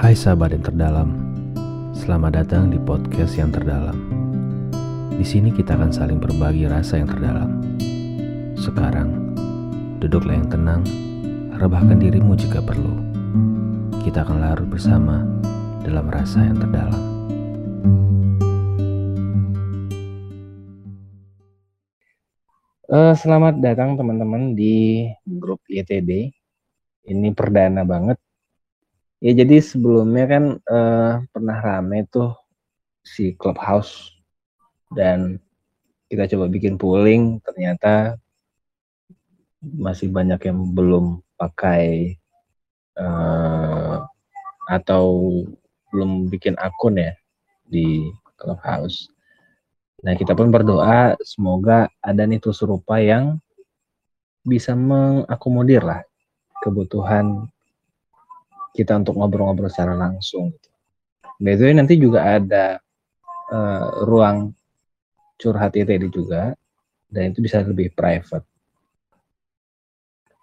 Hai 0.00 0.16
sahabat 0.16 0.56
yang 0.56 0.64
terdalam, 0.64 1.12
selamat 1.92 2.32
datang 2.32 2.72
di 2.72 2.80
podcast 2.80 3.36
yang 3.36 3.52
terdalam. 3.52 4.00
Di 5.12 5.20
sini 5.20 5.52
kita 5.52 5.76
akan 5.76 5.92
saling 5.92 6.16
berbagi 6.16 6.64
rasa 6.64 7.04
yang 7.04 7.08
terdalam. 7.12 7.60
Sekarang, 8.56 9.36
duduklah 10.00 10.40
yang 10.40 10.48
tenang, 10.48 10.88
rebahkan 11.52 12.00
dirimu 12.00 12.32
jika 12.32 12.64
perlu. 12.64 12.96
Kita 14.00 14.24
akan 14.24 14.40
larut 14.40 14.72
bersama 14.72 15.20
dalam 15.84 16.08
rasa 16.08 16.48
yang 16.48 16.56
terdalam. 16.56 17.02
Eh, 22.88 23.14
selamat 23.20 23.60
datang 23.60 24.00
teman-teman 24.00 24.56
di 24.56 25.04
grup 25.28 25.60
YTD. 25.68 26.32
Ini 27.04 27.36
perdana 27.36 27.84
banget. 27.84 28.16
Ya 29.20 29.36
jadi 29.36 29.60
sebelumnya 29.60 30.24
kan 30.24 30.44
eh, 30.56 31.12
pernah 31.28 31.58
rame 31.60 32.08
tuh 32.08 32.32
si 33.04 33.36
Clubhouse 33.36 34.16
dan 34.96 35.36
kita 36.08 36.24
coba 36.36 36.48
bikin 36.48 36.80
polling 36.80 37.36
ternyata 37.44 38.16
masih 39.60 40.08
banyak 40.08 40.40
yang 40.40 40.72
belum 40.72 41.20
pakai 41.36 42.16
eh, 42.96 43.96
atau 44.72 45.04
belum 45.92 46.32
bikin 46.32 46.56
akun 46.56 46.96
ya 46.96 47.12
di 47.68 48.08
Clubhouse. 48.40 49.12
Nah, 50.00 50.16
kita 50.16 50.32
pun 50.32 50.48
berdoa 50.48 51.12
semoga 51.20 51.92
ada 52.00 52.24
nih 52.24 52.40
tuh 52.40 52.56
serupa 52.56 52.96
yang 52.96 53.36
bisa 54.40 54.72
mengakomodir 54.72 55.84
lah 55.84 56.00
kebutuhan 56.64 57.52
kita 58.74 58.98
untuk 58.98 59.18
ngobrol-ngobrol 59.18 59.70
secara 59.70 59.98
langsung. 59.98 60.54
Gitu. 60.54 60.68
By 61.40 61.72
nanti 61.72 61.96
juga 61.96 62.36
ada 62.36 62.76
uh, 63.48 64.04
ruang 64.04 64.52
curhat 65.40 65.72
ITD 65.72 66.12
juga, 66.12 66.52
dan 67.08 67.32
itu 67.32 67.40
bisa 67.40 67.64
lebih 67.64 67.90
private. 67.96 68.44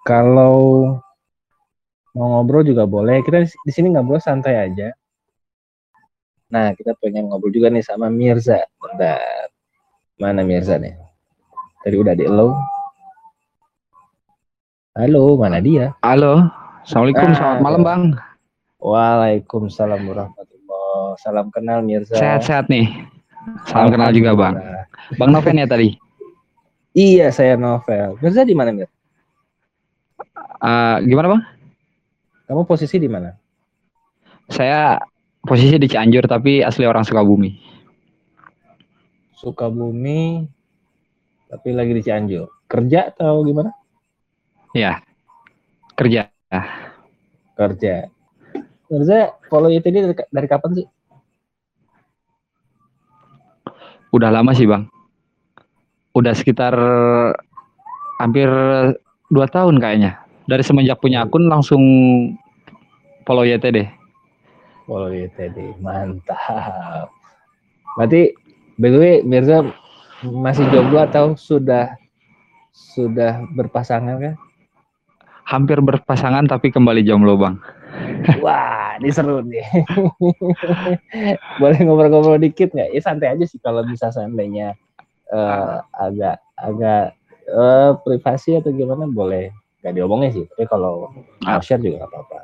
Kalau 0.02 0.98
mau 2.18 2.28
ngobrol 2.40 2.66
juga 2.66 2.90
boleh, 2.90 3.22
kita 3.22 3.46
di 3.46 3.72
sini 3.72 3.94
ngobrol 3.94 4.18
santai 4.18 4.58
aja. 4.58 4.90
Nah, 6.48 6.72
kita 6.74 6.96
pengen 6.98 7.28
ngobrol 7.30 7.52
juga 7.54 7.68
nih 7.70 7.84
sama 7.84 8.08
Mirza. 8.10 8.64
Bentar. 8.80 9.52
Mana 10.18 10.42
Mirza 10.42 10.80
nih? 10.80 10.96
Tadi 11.84 11.96
udah 12.00 12.16
di 12.18 12.26
hello. 12.26 12.58
Halo, 14.98 15.38
mana 15.38 15.62
dia? 15.62 15.94
Halo, 16.02 16.50
Assalamualaikum, 16.88 17.28
Ah, 17.28 17.36
selamat 17.36 17.60
malam 17.60 17.82
Bang. 17.84 18.04
Waalaikumsalam 18.80 20.08
warahmatullahi 20.08 21.20
Salam 21.20 21.52
kenal 21.52 21.84
Mirza. 21.84 22.16
Sehat-sehat 22.16 22.72
nih. 22.72 22.88
Salam 23.68 23.92
kenal 23.92 24.16
juga 24.16 24.32
Bang. 24.32 24.56
Bang 25.20 25.36
Noven 25.36 25.60
ya 25.60 25.68
tadi. 25.68 26.00
Iya, 26.96 27.28
saya 27.36 27.60
Novel. 27.60 28.16
Mirza 28.24 28.48
di 28.48 28.56
mana, 28.56 28.72
Mir? 28.72 28.88
Eh, 30.64 30.96
gimana 31.12 31.28
Bang? 31.36 31.44
Kamu 32.48 32.64
posisi 32.64 32.96
di 32.96 33.12
mana? 33.12 33.36
Saya 34.48 34.96
posisi 35.44 35.76
di 35.76 35.92
Cianjur 35.92 36.24
tapi 36.24 36.64
asli 36.64 36.88
orang 36.88 37.04
Sukabumi. 37.04 37.52
Sukabumi, 39.36 40.40
tapi 41.52 41.70
lagi 41.76 41.92
di 41.92 42.00
Cianjur. 42.00 42.48
Kerja 42.72 43.12
atau 43.12 43.44
gimana? 43.44 43.76
Ya, 44.72 45.04
kerja. 46.00 46.32
Kerja. 47.58 48.08
Mirza, 48.88 49.36
follow 49.52 49.68
ITD 49.68 49.96
dari, 50.00 50.16
dari 50.32 50.48
kapan 50.48 50.72
sih? 50.80 50.88
Udah 54.16 54.32
lama 54.32 54.56
sih 54.56 54.64
Bang. 54.64 54.88
Udah 56.16 56.32
sekitar 56.32 56.74
hampir 58.24 58.48
dua 59.28 59.46
tahun 59.52 59.84
kayaknya. 59.84 60.24
Dari 60.48 60.64
semenjak 60.64 61.04
punya 61.04 61.28
akun 61.28 61.52
langsung 61.52 61.84
follow 63.28 63.44
YTD. 63.44 63.92
Follow 64.88 65.12
ITD, 65.12 65.76
mantap. 65.84 67.12
Berarti, 68.00 68.32
by 68.80 68.88
the 68.88 68.98
way, 68.98 69.16
Mirza 69.28 69.68
masih 70.24 70.64
jomblo 70.72 71.04
atau 71.04 71.36
sudah 71.36 71.92
sudah 72.72 73.44
berpasangan 73.52 74.16
kan? 74.16 74.36
Hampir 75.48 75.80
berpasangan 75.80 76.44
tapi 76.46 76.70
kembali 76.70 77.08
jomblo 77.08 77.40
Bang. 77.40 77.56
Wah, 78.44 79.00
ini 79.00 79.10
seru 79.10 79.40
nih. 79.42 79.64
Boleh 81.62 81.80
ngobrol-ngobrol 81.82 82.38
dikit 82.38 82.76
nggak? 82.76 82.92
Ya 82.92 83.00
santai 83.00 83.32
aja 83.32 83.46
sih 83.48 83.58
kalau 83.58 83.82
bisa 83.88 84.12
seandainya 84.12 84.76
eh, 85.32 85.76
agak 85.96 86.44
agak 86.60 87.16
eh, 87.48 87.92
privasi 88.04 88.60
atau 88.60 88.76
gimana 88.76 89.08
boleh 89.08 89.50
nggak 89.82 89.94
diomongin 89.96 90.36
sih. 90.36 90.46
Tapi 90.52 90.68
kalau 90.68 91.10
mau 91.42 91.62
share 91.64 91.80
juga 91.80 92.04
nggak 92.04 92.12
apa-apa. 92.12 92.40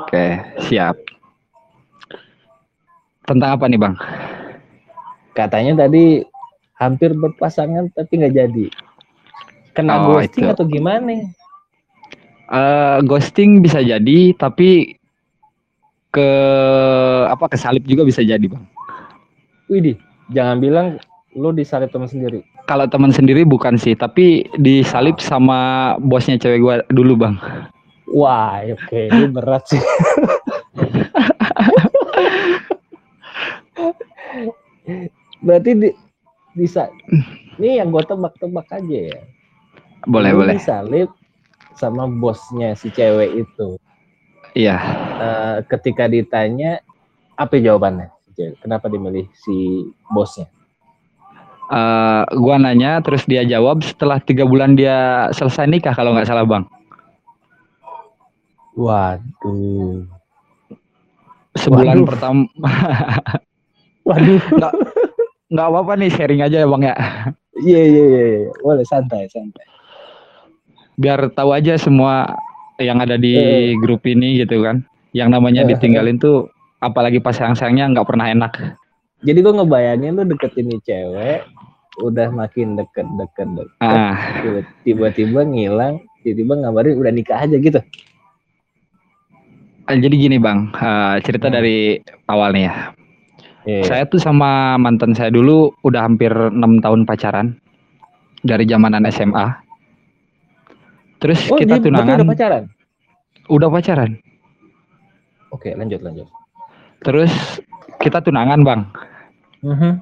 Oke, 0.00 0.26
siap. 0.64 0.96
Tentang 3.22 3.54
apa 3.54 3.68
nih 3.68 3.78
Bang? 3.78 3.94
Katanya 5.32 5.86
tadi 5.86 6.24
hampir 6.76 7.12
berpasangan 7.12 7.92
tapi 7.92 8.12
nggak 8.16 8.34
jadi. 8.34 8.66
Kena 9.72 10.02
Oh, 10.02 10.16
ghosting 10.16 10.44
itu. 10.44 10.52
atau 10.52 10.64
gimana? 10.64 11.20
Eh, 12.52 12.98
ghosting 13.08 13.64
bisa 13.64 13.80
jadi, 13.80 14.36
tapi 14.36 15.00
ke 16.12 16.28
apa 17.24 17.48
kesalip 17.48 17.80
juga 17.88 18.04
bisa 18.04 18.20
jadi 18.20 18.44
bang. 18.44 18.60
Widih, 19.72 19.96
jangan 20.36 20.60
bilang 20.60 21.00
lu 21.32 21.56
disalip 21.56 21.88
teman 21.88 22.12
sendiri. 22.12 22.44
Kalau 22.68 22.84
teman 22.84 23.08
sendiri 23.08 23.48
bukan 23.48 23.80
sih, 23.80 23.96
tapi 23.96 24.44
disalip 24.60 25.16
sama 25.24 25.96
bosnya 26.04 26.36
cewek 26.36 26.60
gua 26.60 26.84
dulu 26.92 27.24
bang. 27.24 27.40
Wah, 28.12 28.60
oke, 28.68 29.00
ini 29.08 29.32
berat 29.32 29.64
sih. 29.72 29.80
Berarti 35.40 35.70
di, 35.72 35.88
bisa. 36.52 36.92
Ini 37.56 37.80
yang 37.80 37.88
gue 37.88 38.04
tebak-tebak 38.04 38.68
aja 38.68 38.98
ya. 39.16 39.20
Boleh 40.04 40.36
Lu 40.36 40.44
boleh. 40.44 40.60
Disalip 40.60 41.08
sama 41.76 42.08
bosnya 42.08 42.74
si 42.76 42.88
cewek 42.92 43.46
itu. 43.46 43.68
Iya. 44.52 44.76
Eh, 45.20 45.56
ketika 45.70 46.08
ditanya, 46.08 46.80
apa 47.36 47.56
jawabannya? 47.56 48.12
Kenapa 48.60 48.88
dimilih 48.88 49.28
si 49.36 49.86
bosnya? 50.12 50.48
Eh, 51.72 52.22
gua 52.36 52.60
nanya, 52.60 53.00
terus 53.00 53.24
dia 53.24 53.46
jawab 53.48 53.80
setelah 53.80 54.20
tiga 54.20 54.44
bulan 54.44 54.76
dia 54.76 55.28
selesai 55.32 55.64
nikah 55.64 55.96
kalau 55.96 56.12
nggak 56.12 56.28
salah 56.28 56.44
bang. 56.44 56.64
Waduh. 58.76 60.04
Sebulan 61.52 62.04
Waduh. 62.04 62.08
pertama 62.08 62.42
Waduh. 64.08 64.40
nggak 65.52 65.68
apa-apa 65.68 65.92
nih 66.00 66.08
sharing 66.08 66.40
aja 66.40 66.64
ya 66.64 66.68
bang 66.68 66.82
ya. 66.88 66.96
Iya, 67.60 67.82
iya, 67.84 68.04
iya. 68.04 68.24
iya. 68.48 68.50
Boleh, 68.64 68.84
santai, 68.88 69.28
santai. 69.28 69.64
Biar 71.02 71.34
tahu 71.34 71.50
aja 71.50 71.74
semua 71.74 72.30
yang 72.78 73.02
ada 73.02 73.18
di 73.18 73.34
Eh. 73.34 73.74
grup 73.76 74.06
ini 74.06 74.38
gitu 74.38 74.62
kan. 74.62 74.86
Yang 75.10 75.28
namanya 75.34 75.62
Eh. 75.66 75.74
ditinggalin 75.74 76.16
tuh 76.16 76.46
apalagi 76.78 77.18
pas 77.18 77.34
sayang-sayangnya 77.34 77.90
nggak 77.92 78.06
pernah 78.06 78.30
enak. 78.30 78.52
Jadi 79.22 79.38
gue 79.38 79.54
ngebayangin 79.54 80.18
lu 80.18 80.22
deketin 80.26 80.66
nih 80.66 80.80
cewek, 80.82 81.40
udah 82.02 82.28
makin 82.34 82.74
deket, 82.74 83.06
deket, 83.14 83.48
deket. 83.54 83.78
Ah, 83.78 84.18
tiba-tiba 84.82 85.46
ngilang, 85.46 86.02
tiba-tiba 86.26 86.58
ngabarin 86.58 86.98
udah 86.98 87.12
nikah 87.14 87.38
aja 87.38 87.58
gitu. 87.58 87.78
jadi 89.92 90.14
gini 90.16 90.40
bang, 90.40 90.72
eh, 90.72 91.20
cerita 91.20 91.52
Hmm. 91.52 91.56
dari 91.60 92.00
awal 92.24 92.56
nih 92.56 92.64
ya. 92.64 92.74
Iya. 93.62 93.82
Saya 93.84 94.04
tuh 94.08 94.16
sama 94.18 94.74
mantan 94.80 95.12
saya 95.12 95.28
dulu 95.28 95.70
udah 95.84 96.02
hampir 96.08 96.32
enam 96.32 96.80
tahun 96.80 97.04
pacaran 97.04 97.60
dari 98.40 98.64
zamanan 98.64 99.04
SMA. 99.06 99.52
Terus 101.22 101.38
oh, 101.48 101.56
kita 101.56 101.78
berarti 101.78 101.86
tunangan, 101.86 102.18
udah 102.18 102.28
pacaran? 102.34 102.64
udah 103.46 103.68
pacaran. 103.70 104.10
Oke, 105.54 105.70
lanjut 105.78 106.00
lanjut. 106.02 106.26
Terus 107.02 107.32
kita 108.02 108.18
tunangan 108.18 108.60
bang, 108.66 108.80
Mhm. 109.62 109.92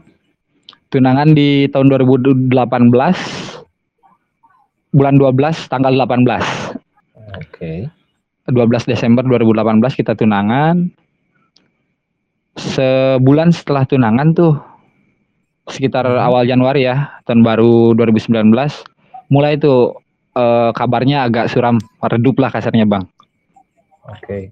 tunangan 0.88 1.28
di 1.36 1.68
tahun 1.68 1.92
2018 1.92 3.60
bulan 4.90 5.14
12 5.20 5.68
tanggal 5.68 5.92
18. 5.94 6.44
Oke. 7.36 7.86
12 8.50 8.88
Desember 8.88 9.22
2018 9.22 9.94
kita 9.94 10.16
tunangan. 10.16 10.90
Sebulan 12.58 13.54
setelah 13.54 13.86
tunangan 13.86 14.34
tuh 14.34 14.58
sekitar 15.70 16.02
Hmm. 16.02 16.18
awal 16.18 16.42
Januari 16.44 16.82
ya, 16.82 17.22
tahun 17.24 17.46
baru 17.46 17.94
2019, 17.94 18.82
mulai 19.30 19.54
tuh 19.54 19.94
eh, 20.36 20.70
kabarnya 20.74 21.26
agak 21.26 21.50
suram, 21.50 21.78
redup 22.02 22.38
lah 22.38 22.50
kasarnya 22.52 22.86
bang. 22.86 23.04
Oke. 24.10 24.50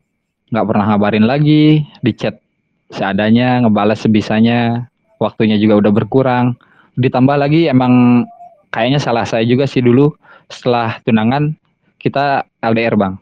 nggak 0.49 0.65
pernah 0.65 0.85
ngabarin 0.95 1.29
lagi 1.29 1.85
di 2.01 2.13
chat 2.17 2.41
seadanya 2.89 3.61
ngebalas 3.61 4.01
sebisanya 4.01 4.89
waktunya 5.21 5.61
juga 5.61 5.77
udah 5.77 5.93
berkurang 5.93 6.57
ditambah 6.97 7.37
lagi 7.37 7.69
emang 7.69 8.25
kayaknya 8.73 8.97
salah 8.97 9.29
saya 9.29 9.45
juga 9.45 9.69
sih 9.69 9.85
dulu 9.85 10.09
setelah 10.49 10.97
tunangan 11.05 11.53
kita 12.01 12.49
LDR 12.65 12.97
bang 12.97 13.15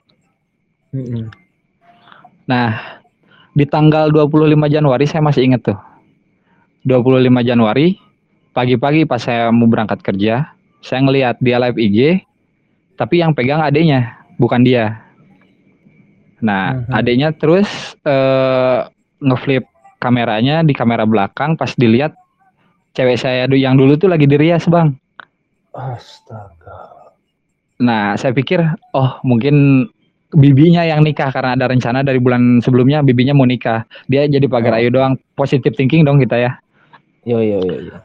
Mm-mm. 0.95 1.27
nah 2.47 2.79
di 3.59 3.67
tanggal 3.67 4.15
25 4.15 4.55
Januari 4.71 5.05
saya 5.11 5.23
masih 5.27 5.51
inget 5.51 5.67
tuh 5.67 5.79
25 6.87 7.27
Januari 7.43 7.99
pagi-pagi 8.55 9.03
pas 9.03 9.19
saya 9.19 9.51
mau 9.51 9.67
berangkat 9.67 9.99
kerja 9.99 10.47
saya 10.79 11.01
ngelihat 11.03 11.43
dia 11.43 11.59
live 11.59 11.81
IG 11.83 12.23
tapi 12.97 13.21
yang 13.21 13.33
pegang 13.33 13.61
adiknya 13.61 14.17
bukan 14.37 14.61
dia 14.61 15.01
nah 16.37 16.77
Mhm. 16.77 16.93
adiknya 16.93 17.29
terus 17.33 17.69
eh, 18.03 18.81
ngeflip 19.19 19.65
kameranya 19.97 20.61
di 20.61 20.73
kamera 20.73 21.05
belakang 21.05 21.57
pas 21.57 21.73
dilihat 21.73 22.13
cewek 22.93 23.17
saya 23.17 23.49
yang 23.51 23.75
dulu 23.75 23.97
tuh 23.97 24.09
lagi 24.09 24.25
dirias 24.25 24.65
bang 24.67 24.93
Astaga. 25.71 27.09
nah 27.77 28.17
saya 28.17 28.33
pikir 28.33 28.61
oh 28.93 29.21
mungkin 29.23 29.85
bibinya 30.31 30.83
yang 30.83 31.01
nikah 31.01 31.29
karena 31.29 31.53
ada 31.53 31.69
rencana 31.69 32.01
dari 32.01 32.17
bulan 32.17 32.61
sebelumnya 32.61 33.01
bibinya 33.01 33.33
mau 33.33 33.45
nikah 33.45 33.85
dia 34.05 34.25
jadi 34.25 34.45
pagar 34.45 34.77
Oh. 34.77 34.81
ayu 34.81 34.89
doang 34.91 35.17
positive 35.33 35.73
thinking 35.73 36.03
dong 36.03 36.17
kita 36.17 36.37
ya 36.37 36.53
Yo 37.25 37.41
yo 37.41 37.59
yo 37.61 37.77
yo. 37.83 37.97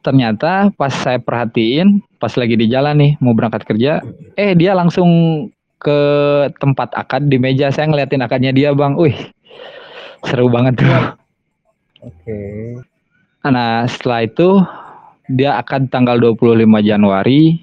ternyata 0.00 0.70
pas 0.72 0.90
saya 0.92 1.18
perhatiin 1.18 2.02
pas 2.18 2.34
lagi 2.34 2.58
di 2.58 2.66
jalan 2.66 2.98
nih 2.98 3.12
mau 3.22 3.34
berangkat 3.34 3.62
kerja 3.62 4.02
eh 4.34 4.52
dia 4.58 4.74
langsung 4.74 5.10
ke 5.78 5.98
tempat 6.58 6.90
akad 6.98 7.30
di 7.30 7.38
meja. 7.38 7.70
Saya 7.70 7.88
ngeliatin 7.88 8.22
akadnya 8.22 8.50
dia 8.50 8.74
bang. 8.74 8.98
Wih 8.98 9.14
seru 10.26 10.50
banget 10.50 10.82
tuh. 10.82 11.14
Oke. 12.02 12.38
nah 13.48 13.86
setelah 13.88 14.28
itu 14.28 14.60
dia 15.30 15.56
akad 15.56 15.88
tanggal 15.88 16.18
25 16.18 16.66
Januari. 16.82 17.62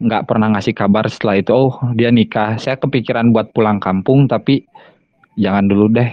Nggak 0.00 0.26
pernah 0.26 0.48
ngasih 0.56 0.74
kabar 0.74 1.06
setelah 1.06 1.38
itu. 1.38 1.50
Oh 1.54 1.74
dia 1.94 2.10
nikah. 2.10 2.58
Saya 2.58 2.76
kepikiran 2.76 3.30
buat 3.30 3.54
pulang 3.54 3.78
kampung 3.78 4.26
tapi 4.26 4.66
jangan 5.38 5.70
dulu 5.70 5.86
deh. 5.94 6.10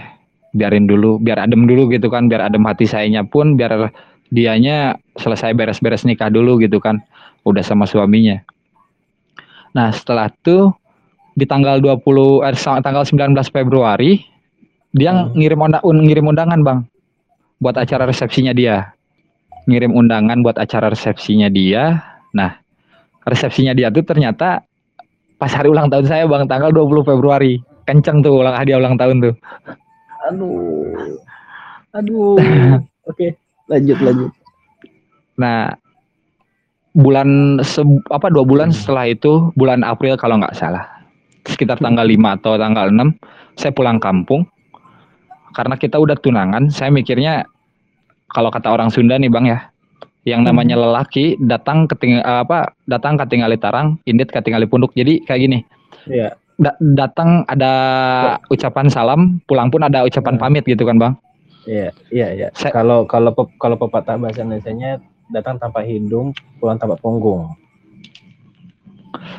Biarin 0.54 0.86
dulu. 0.88 1.18
Biar 1.18 1.44
adem 1.44 1.66
dulu 1.66 1.90
gitu 1.90 2.08
kan. 2.08 2.30
Biar 2.30 2.48
adem 2.48 2.62
hati 2.64 2.86
sayanya 2.86 3.26
pun. 3.26 3.58
Biar 3.58 3.90
dianya 4.28 5.00
selesai 5.16 5.56
beres-beres 5.56 6.04
nikah 6.04 6.28
dulu 6.28 6.60
gitu 6.60 6.78
kan 6.84 7.00
udah 7.44 7.62
sama 7.62 7.84
suaminya 7.84 8.40
nah 9.70 9.92
setelah 9.92 10.32
itu 10.32 10.72
di 11.34 11.46
tanggal 11.46 11.78
20 11.78 12.42
eh, 12.42 12.54
tanggal 12.82 13.04
19 13.06 13.52
Februari 13.52 14.24
dia 14.90 15.12
Hmm. 15.12 15.36
ngirim 15.36 15.60
onda- 15.60 15.84
un- 15.84 16.02
ngirim 16.02 16.26
undangan 16.26 16.60
bang 16.64 16.78
buat 17.60 17.76
acara 17.76 18.08
resepsinya 18.08 18.50
dia 18.50 18.90
ngirim 19.68 19.92
undangan 19.92 20.40
buat 20.40 20.56
acara 20.56 20.88
resepsinya 20.88 21.46
dia 21.46 22.00
nah 22.32 22.56
resepsinya 23.22 23.76
dia 23.76 23.92
tuh 23.92 24.02
ternyata 24.02 24.64
pas 25.36 25.52
hari 25.52 25.70
ulang 25.70 25.86
tahun 25.92 26.08
saya 26.08 26.24
bang 26.26 26.48
tanggal 26.48 26.72
20 26.72 27.04
Februari 27.04 27.60
kenceng 27.84 28.24
tuh 28.24 28.40
ulang 28.42 28.56
hadiah 28.56 28.80
ulang 28.80 28.96
tahun 28.96 29.22
tuh 29.22 29.34
Aduh. 30.28 30.92
Aduh. 31.98 32.36
Oke, 33.08 33.32
lanjut 33.64 33.96
lanjut. 34.04 34.30
Nah, 35.40 35.72
bulan 36.92 37.60
se- 37.60 37.84
apa 38.08 38.28
dua 38.28 38.44
bulan 38.44 38.70
Hmm. 38.70 38.76
setelah 38.76 39.04
itu, 39.06 39.52
bulan 39.54 39.84
April 39.84 40.16
kalau 40.16 40.40
nggak 40.40 40.56
salah, 40.56 40.84
sekitar 41.44 41.78
tanggal 41.78 42.04
5 42.04 42.36
atau 42.36 42.56
tanggal 42.56 42.88
6, 42.88 43.14
saya 43.54 43.72
pulang 43.72 43.98
kampung. 43.98 44.48
Karena 45.52 45.74
kita 45.74 45.98
udah 45.98 46.14
tunangan, 46.14 46.70
saya 46.70 46.88
mikirnya 46.88 47.42
kalau 48.28 48.52
kata 48.52 48.68
orang 48.68 48.92
Sunda 48.92 49.16
nih 49.16 49.32
Bang 49.32 49.48
ya, 49.48 49.72
yang 50.22 50.44
namanya 50.44 50.76
lelaki 50.76 51.40
datang 51.40 51.88
keting 51.88 52.20
apa 52.20 52.76
datang 52.84 53.16
ketinggali 53.16 53.56
tarang, 53.56 53.96
indit 54.04 54.28
ketinggali 54.28 54.68
punduk. 54.68 54.92
Jadi 54.92 55.24
kayak 55.24 55.40
gini, 55.40 55.58
Iya. 56.04 56.36
da- 56.60 56.76
datang 56.78 57.48
ada 57.48 57.72
ucapan 58.46 58.86
salam, 58.92 59.40
pulang 59.48 59.72
pun 59.72 59.82
ada 59.82 60.04
ucapan 60.04 60.36
Hmm. 60.36 60.42
pamit 60.42 60.64
gitu 60.68 60.84
kan 60.84 61.00
Bang. 61.00 61.14
Iya, 61.64 61.92
iya, 62.08 62.26
iya. 62.32 62.48
Kalau 62.52 63.04
kalau 63.04 63.32
kalau 63.56 63.76
pepatah 63.76 64.16
bahasa 64.16 64.40
Indonesia 64.40 65.00
datang 65.32 65.60
tanpa 65.60 65.84
hidung, 65.84 66.32
pulang 66.60 66.80
tanpa 66.80 66.96
punggung. 66.98 67.52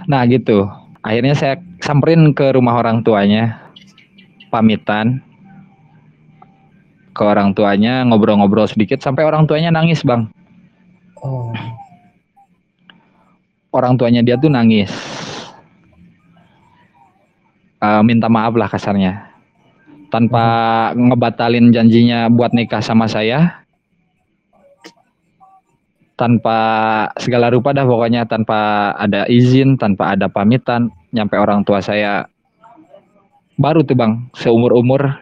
Nah 0.09 0.25
gitu. 0.25 0.69
Akhirnya 1.00 1.33
saya 1.33 1.56
samperin 1.80 2.36
ke 2.36 2.51
rumah 2.51 2.75
orang 2.75 3.01
tuanya, 3.01 3.71
pamitan 4.51 5.24
ke 7.15 7.24
orang 7.24 7.56
tuanya, 7.56 8.03
ngobrol-ngobrol 8.03 8.68
sedikit 8.68 9.00
sampai 9.00 9.24
orang 9.24 9.47
tuanya 9.47 9.71
nangis 9.71 10.03
bang. 10.03 10.27
Oh. 11.24 11.56
Orang 13.71 13.95
tuanya 13.95 14.25
dia 14.25 14.36
tuh 14.36 14.51
nangis, 14.51 14.91
Eh, 17.80 18.01
minta 18.03 18.27
maaf 18.27 18.59
lah 18.59 18.68
kasarnya, 18.68 19.24
tanpa 20.12 20.44
ngebatalin 21.00 21.71
janjinya 21.71 22.27
buat 22.27 22.51
nikah 22.51 22.83
sama 22.83 23.07
saya, 23.07 23.59
tanpa 26.19 26.60
segala 27.16 27.48
rupa 27.48 27.71
dah 27.71 27.88
pokoknya 27.88 28.27
tanpa 28.27 28.92
ada 29.00 29.24
izin, 29.31 29.80
tanpa 29.80 30.12
ada 30.19 30.27
pamitan, 30.27 30.92
nyampe 31.16 31.39
orang 31.39 31.63
tua 31.63 31.80
saya 31.80 32.27
baru 33.56 33.88
tuh 33.88 33.95
bang 33.95 34.27
seumur 34.36 34.75
umur 34.75 35.16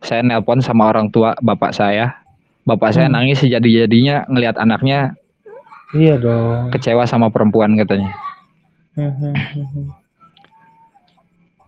saya 0.00 0.24
nelpon 0.24 0.64
sama 0.64 0.88
orang 0.88 1.12
tua 1.12 1.36
bapak 1.44 1.76
saya, 1.76 2.16
bapak 2.64 2.96
saya 2.96 3.12
Hmm. 3.12 3.20
nangis 3.20 3.44
sejadi 3.44 3.84
jadinya 3.84 4.24
ngelihat 4.32 4.56
anaknya 4.56 5.12
Iya 5.92 6.16
dong. 6.16 6.72
kecewa 6.72 7.04
sama 7.04 7.28
perempuan 7.28 7.76
katanya. 7.76 8.16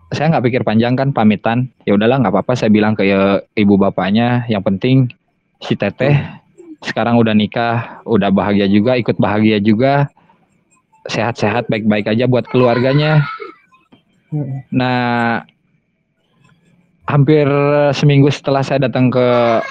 Saya 0.08 0.32
nggak 0.32 0.44
pikir 0.48 0.62
panjang 0.64 0.96
kan 0.96 1.12
pamitan, 1.12 1.68
ya 1.84 1.92
udahlah 1.92 2.16
nggak 2.16 2.32
apa-apa 2.32 2.56
saya 2.56 2.72
bilang 2.72 2.96
ke 2.96 3.04
ya, 3.04 3.44
ibu 3.52 3.76
bapaknya, 3.76 4.48
yang 4.48 4.64
penting 4.64 5.12
si 5.60 5.76
teteh 5.76 6.16
sekarang 6.82 7.19
udah 7.19 7.34
nikah, 7.34 8.02
udah 8.06 8.30
bahagia 8.30 8.70
juga, 8.70 8.94
ikut 8.94 9.19
bahagia 9.19 9.58
juga, 9.58 10.06
sehat-sehat 11.10 11.66
baik-baik 11.66 12.06
aja 12.06 12.30
buat 12.30 12.46
keluarganya. 12.46 13.26
Nah, 14.70 15.42
hampir 17.08 17.48
seminggu 17.96 18.28
setelah 18.28 18.60
saya 18.60 18.86
datang 18.86 19.08
ke 19.08 19.26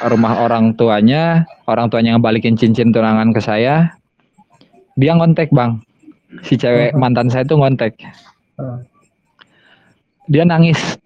rumah 0.10 0.42
orang 0.42 0.74
tuanya, 0.74 1.46
orang 1.70 1.88
tuanya 1.94 2.18
ngebalikin 2.18 2.58
cincin 2.58 2.90
tunangan 2.90 3.32
ke 3.32 3.40
saya, 3.40 3.94
dia 4.98 5.14
ngontek 5.14 5.54
bang, 5.54 5.78
si 6.42 6.58
cewek 6.58 6.98
mantan 6.98 7.30
saya 7.30 7.46
tuh 7.46 7.62
ngontek, 7.62 7.94
Hmm. 8.58 8.82
dia 10.26 10.42
nangis, 10.42 10.98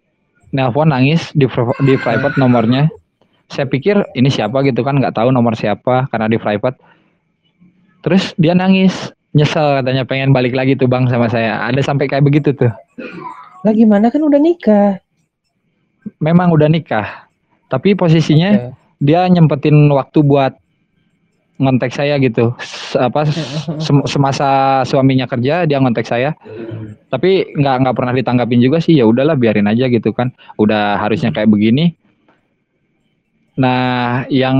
nelpon 0.56 0.88
nangis 0.88 1.36
di 1.36 1.44
private 2.00 2.40
nomornya. 2.40 2.88
Saya 3.52 3.68
pikir 3.68 4.00
ini 4.16 4.32
siapa 4.32 4.64
gitu 4.64 4.80
kan, 4.82 4.96
nggak 4.96 5.20
tahu 5.20 5.30
nomor 5.30 5.60
siapa 5.60 6.08
karena 6.08 6.32
di 6.32 6.40
private. 6.40 6.80
Terus 8.02 8.32
dia 8.40 8.56
nangis, 8.56 9.12
nyesel 9.36 9.84
katanya 9.84 10.08
pengen 10.08 10.32
balik 10.32 10.56
lagi 10.56 10.80
tuh 10.80 10.88
bang 10.88 11.06
sama 11.12 11.28
saya. 11.28 11.60
Ada 11.68 11.84
sampai 11.84 12.08
kayak 12.08 12.24
begitu 12.24 12.56
tuh. 12.56 12.72
Lah 13.62 13.74
gimana 13.76 14.08
kan 14.08 14.24
udah 14.24 14.40
nikah? 14.40 14.98
Memang 16.18 16.50
udah 16.50 16.66
nikah, 16.66 17.30
tapi 17.70 17.94
posisinya 17.94 18.74
Oke. 18.74 18.74
dia 18.98 19.22
nyempetin 19.30 19.78
waktu 19.94 20.26
buat 20.26 20.58
ngontek 21.62 21.94
saya 21.94 22.18
gitu. 22.18 22.58
Apa 22.98 23.30
sem- 23.86 24.08
semasa 24.10 24.82
suaminya 24.90 25.30
kerja 25.30 25.70
dia 25.70 25.78
ngontek 25.78 26.10
saya. 26.10 26.34
Tapi 27.14 27.54
nggak 27.54 27.76
nggak 27.86 27.96
pernah 27.96 28.14
ditanggapin 28.18 28.64
juga 28.64 28.82
sih. 28.82 28.98
Ya 28.98 29.06
udahlah 29.06 29.38
biarin 29.38 29.70
aja 29.70 29.86
gitu 29.92 30.10
kan. 30.10 30.34
Udah 30.58 30.98
harusnya 30.98 31.30
kayak 31.30 31.54
begini. 31.54 31.94
Nah, 33.62 34.26
yang 34.34 34.58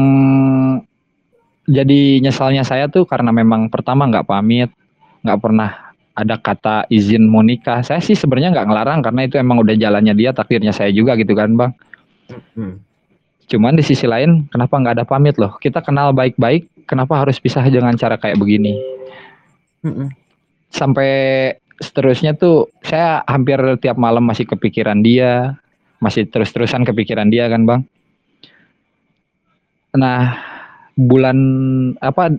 jadi 1.66 2.22
nyesalnya 2.22 2.62
saya 2.62 2.86
tuh 2.86 3.10
karena 3.10 3.34
memang 3.34 3.74
pertama 3.74 4.06
nggak 4.06 4.30
pamit, 4.30 4.70
nggak 5.26 5.40
pernah 5.42 5.72
ada 6.14 6.38
kata 6.38 6.86
izin 6.94 7.26
mau 7.26 7.42
nikah. 7.42 7.82
Saya 7.82 7.98
sih 7.98 8.14
sebenarnya 8.14 8.54
nggak 8.54 8.68
ngelarang 8.70 9.00
karena 9.02 9.22
itu 9.26 9.42
emang 9.42 9.58
udah 9.66 9.74
jalannya 9.74 10.14
dia, 10.14 10.30
takdirnya 10.30 10.70
saya 10.70 10.94
juga 10.94 11.18
gitu 11.18 11.34
kan, 11.34 11.58
Bang. 11.58 11.74
Hmm. 12.54 12.78
Cuman 13.50 13.76
di 13.76 13.84
sisi 13.84 14.06
lain, 14.06 14.48
kenapa 14.48 14.78
nggak 14.78 14.96
ada 15.02 15.06
pamit 15.08 15.36
loh? 15.42 15.58
Kita 15.60 15.84
kenal 15.84 16.14
baik-baik, 16.14 16.88
kenapa 16.88 17.20
harus 17.20 17.42
pisah 17.42 17.66
dengan 17.68 17.98
cara 18.00 18.16
kayak 18.16 18.40
begini? 18.40 18.80
Mm-mm. 19.84 20.08
Sampai 20.72 21.12
seterusnya 21.82 22.38
tuh 22.38 22.72
saya 22.86 23.26
hampir 23.28 23.58
tiap 23.84 24.00
malam 24.00 24.24
masih 24.24 24.48
kepikiran 24.48 25.04
dia, 25.04 25.58
masih 26.00 26.30
terus-terusan 26.32 26.88
kepikiran 26.88 27.28
dia 27.28 27.52
kan 27.52 27.68
bang. 27.68 27.82
Nah 29.98 30.38
bulan 30.96 31.38
apa 32.00 32.32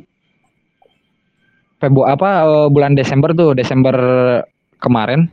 Februari 1.83 2.15
apa 2.15 2.31
eh, 2.47 2.69
bulan 2.71 2.95
Desember 2.95 3.35
tuh 3.35 3.53
Desember 3.59 3.97
kemarin 4.79 5.29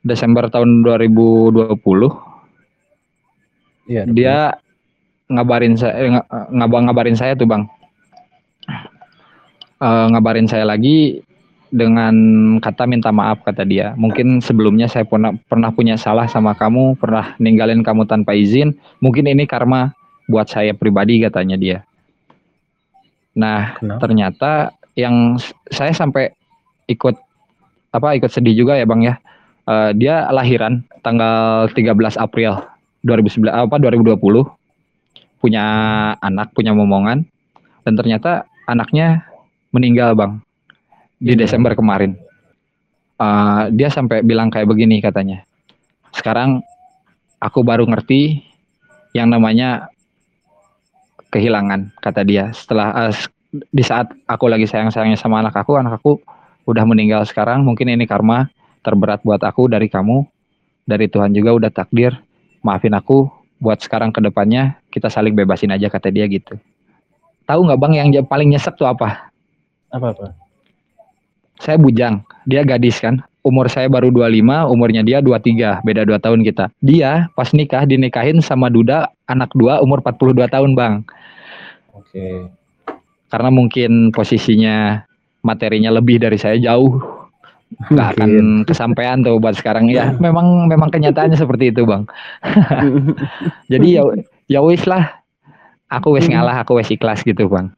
Desember 0.00 0.48
tahun 0.48 0.86
2020 0.86 2.30
Iya. 3.90 4.06
Dia 4.06 4.36
ngabarin 5.26 5.74
saya 5.74 5.94
eh, 5.98 6.10
ngabang 6.54 6.86
ngabarin 6.86 7.18
saya 7.18 7.34
tuh 7.34 7.50
bang. 7.50 7.66
Uh, 9.80 10.12
ngabarin 10.12 10.44
saya 10.44 10.68
lagi 10.68 11.24
dengan 11.72 12.14
kata 12.60 12.86
minta 12.86 13.10
maaf 13.10 13.42
kata 13.42 13.66
dia. 13.66 13.96
Mungkin 13.96 14.44
sebelumnya 14.44 14.86
saya 14.86 15.08
pernah 15.08 15.32
pernah 15.48 15.72
punya 15.72 15.96
salah 15.96 16.28
sama 16.28 16.52
kamu, 16.52 17.00
pernah 17.00 17.34
ninggalin 17.40 17.80
kamu 17.82 18.04
tanpa 18.06 18.36
izin. 18.36 18.76
Mungkin 19.00 19.26
ini 19.26 19.48
karma 19.48 19.96
buat 20.30 20.46
saya 20.46 20.70
pribadi 20.72 21.18
katanya 21.26 21.58
dia. 21.58 21.78
Nah, 23.34 23.74
Kenapa? 23.74 24.00
ternyata 24.06 24.50
yang 24.94 25.34
saya 25.70 25.90
sampai 25.90 26.30
ikut 26.86 27.18
apa 27.90 28.14
ikut 28.14 28.30
sedih 28.30 28.54
juga 28.54 28.78
ya 28.78 28.86
Bang 28.86 29.02
ya. 29.02 29.18
Uh, 29.66 29.90
dia 29.94 30.26
lahiran 30.30 30.82
tanggal 31.02 31.68
13 31.74 31.94
April 32.18 32.62
2019 33.02 33.50
apa 33.50 33.76
2020 33.78 34.18
punya 35.40 35.64
anak, 36.20 36.52
punya 36.52 36.76
momongan 36.76 37.24
dan 37.86 37.94
ternyata 37.96 38.44
anaknya 38.68 39.24
meninggal, 39.72 40.14
Bang. 40.14 40.42
Di 41.20 41.34
hmm. 41.34 41.40
Desember 41.40 41.72
kemarin. 41.74 42.16
Uh, 43.20 43.68
dia 43.76 43.92
sampai 43.92 44.24
bilang 44.24 44.48
kayak 44.48 44.68
begini 44.68 45.04
katanya. 45.04 45.44
Sekarang 46.16 46.64
aku 47.36 47.60
baru 47.60 47.84
ngerti 47.84 48.40
yang 49.12 49.28
namanya 49.28 49.92
kehilangan 51.30 51.94
kata 52.02 52.22
dia. 52.26 52.50
Setelah 52.50 53.08
uh, 53.08 53.12
di 53.50 53.82
saat 53.82 54.10
aku 54.26 54.46
lagi 54.46 54.66
sayang-sayangnya 54.66 55.18
sama 55.18 55.42
anak 55.42 55.54
aku 55.58 55.78
anak 55.78 55.98
aku 56.02 56.18
udah 56.66 56.84
meninggal 56.84 57.22
sekarang. 57.24 57.62
Mungkin 57.62 57.90
ini 57.90 58.04
karma 58.04 58.50
terberat 58.82 59.22
buat 59.22 59.40
aku 59.42 59.70
dari 59.70 59.86
kamu 59.86 60.26
dari 60.84 61.06
Tuhan 61.06 61.32
juga 61.32 61.54
udah 61.54 61.70
takdir. 61.70 62.18
Maafin 62.60 62.92
aku 62.92 63.30
buat 63.62 63.80
sekarang 63.80 64.12
ke 64.12 64.20
depannya 64.20 64.76
kita 64.92 65.08
saling 65.08 65.32
bebasin 65.32 65.72
aja 65.72 65.88
kata 65.88 66.12
dia 66.12 66.28
gitu. 66.28 66.58
Tahu 67.48 67.60
nggak 67.66 67.80
bang 67.80 67.92
yang 67.96 68.26
paling 68.28 68.52
nyesek 68.52 68.76
tuh 68.76 68.86
apa? 68.86 69.32
Apa 69.90 70.12
apa? 70.12 70.26
Saya 71.60 71.76
bujang. 71.80 72.22
Dia 72.44 72.64
gadis 72.64 73.00
kan 73.00 73.20
umur 73.40 73.66
saya 73.72 73.88
baru 73.88 74.12
25 74.12 74.72
umurnya 74.72 75.02
dia 75.04 75.18
23 75.24 75.84
beda 75.84 76.02
2 76.04 76.18
tahun 76.20 76.40
kita. 76.44 76.64
Dia 76.84 77.28
pas 77.34 77.50
nikah 77.52 77.88
dinikahin 77.88 78.44
sama 78.44 78.68
duda 78.68 79.08
anak 79.28 79.52
dua 79.56 79.80
umur 79.80 80.04
42 80.04 80.48
tahun 80.50 80.72
bang. 80.76 80.94
Oke. 81.96 82.10
Okay 82.10 82.60
karena 83.30 83.48
mungkin 83.48 84.10
posisinya 84.10 85.06
materinya 85.40 85.94
lebih 85.94 86.20
dari 86.20 86.36
saya 86.36 86.58
jauh. 86.58 86.98
Nggak 87.70 88.08
akan 88.18 88.30
kesampaian 88.66 89.22
tuh 89.22 89.38
buat 89.38 89.54
sekarang. 89.54 89.86
Ya 89.86 90.10
memang 90.18 90.66
memang 90.66 90.90
kenyataannya 90.90 91.38
seperti 91.38 91.70
itu 91.70 91.86
bang. 91.86 92.02
Jadi 93.72 93.88
ya 93.94 94.02
ya 94.50 94.60
wis 94.60 94.84
lah. 94.90 95.22
Aku 95.90 96.14
wis 96.14 96.26
ngalah 96.26 96.66
aku 96.66 96.82
wis 96.82 96.90
ikhlas 96.90 97.22
gitu 97.22 97.46
bang. 97.46 97.70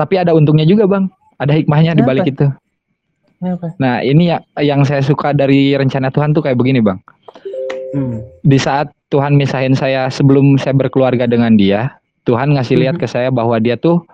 Tapi 0.00 0.16
ada 0.16 0.32
untungnya 0.32 0.64
juga 0.64 0.88
bang. 0.88 1.12
Ada 1.36 1.52
hikmahnya 1.60 1.92
di 1.96 2.04
balik 2.04 2.32
itu 2.32 2.48
nah 3.80 4.04
ini 4.04 4.32
ya 4.32 4.38
yang 4.60 4.84
saya 4.84 5.00
suka 5.00 5.32
dari 5.32 5.72
rencana 5.72 6.12
Tuhan 6.12 6.36
tuh 6.36 6.44
kayak 6.44 6.60
begini 6.60 6.84
bang 6.84 7.00
hmm. 7.96 8.44
di 8.44 8.58
saat 8.60 8.92
Tuhan 9.10 9.34
misahin 9.34 9.74
saya 9.74 10.06
sebelum 10.12 10.60
saya 10.60 10.76
berkeluarga 10.76 11.26
dengan 11.26 11.56
dia 11.56 12.00
Tuhan 12.28 12.54
ngasih 12.54 12.76
lihat 12.78 13.00
hmm. 13.00 13.02
ke 13.02 13.06
saya 13.08 13.28
bahwa 13.32 13.56
dia 13.58 13.80
tuh 13.80 14.04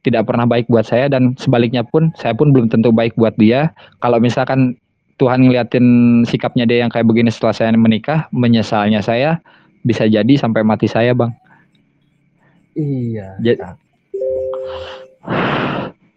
tidak 0.00 0.28
pernah 0.28 0.48
baik 0.48 0.64
buat 0.72 0.86
saya 0.88 1.12
dan 1.12 1.36
sebaliknya 1.36 1.84
pun 1.84 2.08
saya 2.16 2.32
pun 2.32 2.52
belum 2.56 2.72
tentu 2.72 2.88
baik 2.88 3.12
buat 3.20 3.36
dia. 3.36 3.72
Kalau 4.00 4.16
misalkan 4.16 4.80
Tuhan 5.20 5.44
ngeliatin 5.44 5.86
sikapnya 6.24 6.64
dia 6.64 6.80
yang 6.84 6.88
kayak 6.88 7.04
begini 7.04 7.28
setelah 7.28 7.52
saya 7.52 7.76
menikah, 7.76 8.24
menyesalnya 8.32 9.04
saya 9.04 9.36
bisa 9.84 10.08
jadi 10.08 10.32
sampai 10.40 10.64
mati 10.64 10.88
saya, 10.88 11.12
Bang. 11.12 11.36
Iya. 12.72 13.36
Jadi, 13.44 13.60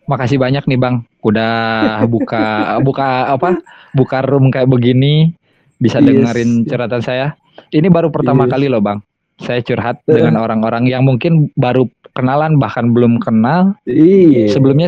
makasih 0.10 0.38
banyak 0.40 0.64
nih, 0.68 0.80
Bang. 0.80 1.06
Udah 1.24 2.04
buka 2.08 2.44
buka 2.88 3.34
apa? 3.34 3.60
Buka 3.94 4.26
room 4.26 4.50
kayak 4.50 4.70
begini 4.70 5.34
bisa 5.78 6.00
yes. 6.00 6.08
dengerin 6.08 6.52
curhatan 6.68 7.02
saya. 7.04 7.28
Ini 7.70 7.88
baru 7.90 8.10
pertama 8.10 8.46
yes. 8.48 8.52
kali 8.56 8.68
loh, 8.70 8.82
Bang. 8.82 9.02
Saya 9.42 9.66
curhat 9.66 10.00
dengan 10.06 10.38
orang-orang 10.38 10.86
yang 10.86 11.04
mungkin 11.04 11.50
baru 11.58 11.90
kenalan 12.14 12.62
bahkan 12.62 12.94
belum 12.94 13.18
kenal. 13.18 13.74
Iya. 13.90 14.54
Sebelumnya 14.54 14.88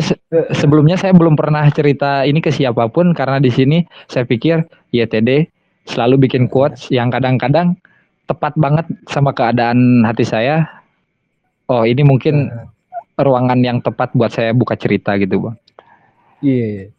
sebelumnya 0.54 0.96
saya 0.96 1.12
belum 1.12 1.34
pernah 1.34 1.66
cerita 1.74 2.22
ini 2.22 2.38
ke 2.38 2.54
siapa 2.54 2.86
pun 2.86 3.12
karena 3.12 3.42
di 3.42 3.50
sini 3.50 3.82
saya 4.06 4.22
pikir 4.22 4.62
YTD 4.94 5.50
selalu 5.90 6.30
bikin 6.30 6.46
quotes 6.46 6.90
yang 6.94 7.10
kadang-kadang 7.10 7.74
tepat 8.26 8.54
banget 8.58 8.86
sama 9.10 9.34
keadaan 9.34 10.06
hati 10.06 10.26
saya. 10.26 10.66
Oh, 11.66 11.82
ini 11.82 12.06
mungkin 12.06 12.46
ruangan 13.16 13.60
yang 13.64 13.78
tepat 13.80 14.12
buat 14.12 14.32
saya 14.32 14.52
buka 14.52 14.76
cerita 14.76 15.16
gitu, 15.16 15.48
Bang. 15.48 15.56
Iya. 16.44 16.92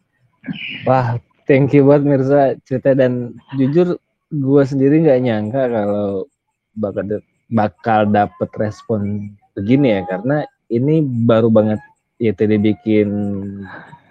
Wah, 0.87 1.21
thank 1.47 1.71
you 1.71 1.87
buat 1.87 2.03
Mirza 2.03 2.57
cerita 2.67 2.93
dan 2.93 3.37
jujur 3.55 3.95
gue 4.27 4.63
sendiri 4.67 5.07
nggak 5.07 5.21
nyangka 5.23 5.63
kalau 5.71 6.27
bakal 6.75 7.23
bakal 7.47 7.99
dapet 8.11 8.49
respon 8.59 9.31
begini 9.55 9.97
ya 9.97 10.01
karena 10.03 10.43
ini 10.67 10.99
baru 11.01 11.47
banget 11.47 11.79
YTD 12.19 12.59
bikin 12.59 13.09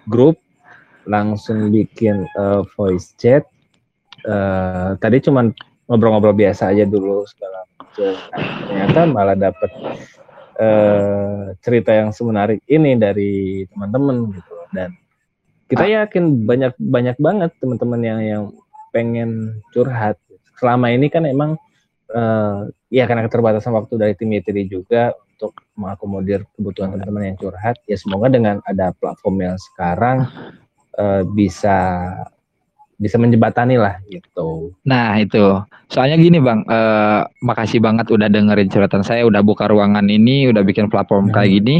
grup 0.09 0.41
langsung 1.05 1.69
bikin 1.69 2.25
uh, 2.35 2.65
voice 2.75 3.13
chat 3.21 3.45
uh, 4.25 4.97
tadi 4.97 5.21
cuman 5.21 5.53
ngobrol-ngobrol 5.87 6.35
biasa 6.35 6.73
aja 6.73 6.83
dulu 6.83 7.23
segala 7.29 7.63
macam 7.79 8.13
ternyata 8.67 8.99
malah 9.07 9.37
dapet 9.37 9.71
uh, 10.57 11.53
cerita 11.61 11.93
yang 11.93 12.09
semenarik 12.11 12.61
ini 12.67 12.97
dari 12.97 13.63
teman-teman 13.71 14.33
gitu. 14.33 14.53
Dan 14.73 14.93
kita 15.69 15.85
yakin 15.85 16.47
banyak 16.47 16.73
banyak 16.77 17.17
banget 17.21 17.51
teman-teman 17.61 18.01
yang 18.03 18.19
yang 18.21 18.43
pengen 18.91 19.61
curhat. 19.71 20.17
Selama 20.57 20.89
ini 20.89 21.07
kan 21.07 21.23
emang 21.29 21.55
uh, 22.13 22.67
ya 22.89 23.05
karena 23.05 23.27
keterbatasan 23.27 23.75
waktu 23.75 23.93
dari 23.99 24.13
tim 24.17 24.31
YTD 24.31 24.71
juga 24.71 25.13
untuk 25.37 25.53
mengakomodir 25.77 26.49
kebutuhan 26.57 26.97
teman-teman 26.97 27.33
yang 27.33 27.37
curhat 27.37 27.77
ya 27.85 27.93
semoga 27.93 28.25
dengan 28.33 28.57
ada 28.65 28.89
platform 28.97 29.37
yang 29.45 29.57
sekarang 29.61 30.25
uh, 30.97 31.21
bisa 31.37 31.77
bisa 32.97 33.21
menjembatani 33.21 33.77
lah 33.77 34.01
gitu. 34.09 34.73
Nah 34.81 35.21
itu, 35.21 35.61
soalnya 35.89 36.17
gini 36.17 36.41
bang, 36.41 36.65
uh, 36.65 37.29
makasih 37.45 37.77
banget 37.77 38.09
udah 38.09 38.25
dengerin 38.25 38.73
curhatan 38.73 39.05
saya, 39.05 39.21
udah 39.29 39.45
buka 39.45 39.69
ruangan 39.69 40.09
ini, 40.09 40.49
udah 40.49 40.65
bikin 40.65 40.89
platform 40.89 41.29
hmm. 41.29 41.33
kayak 41.37 41.61
gini. 41.61 41.77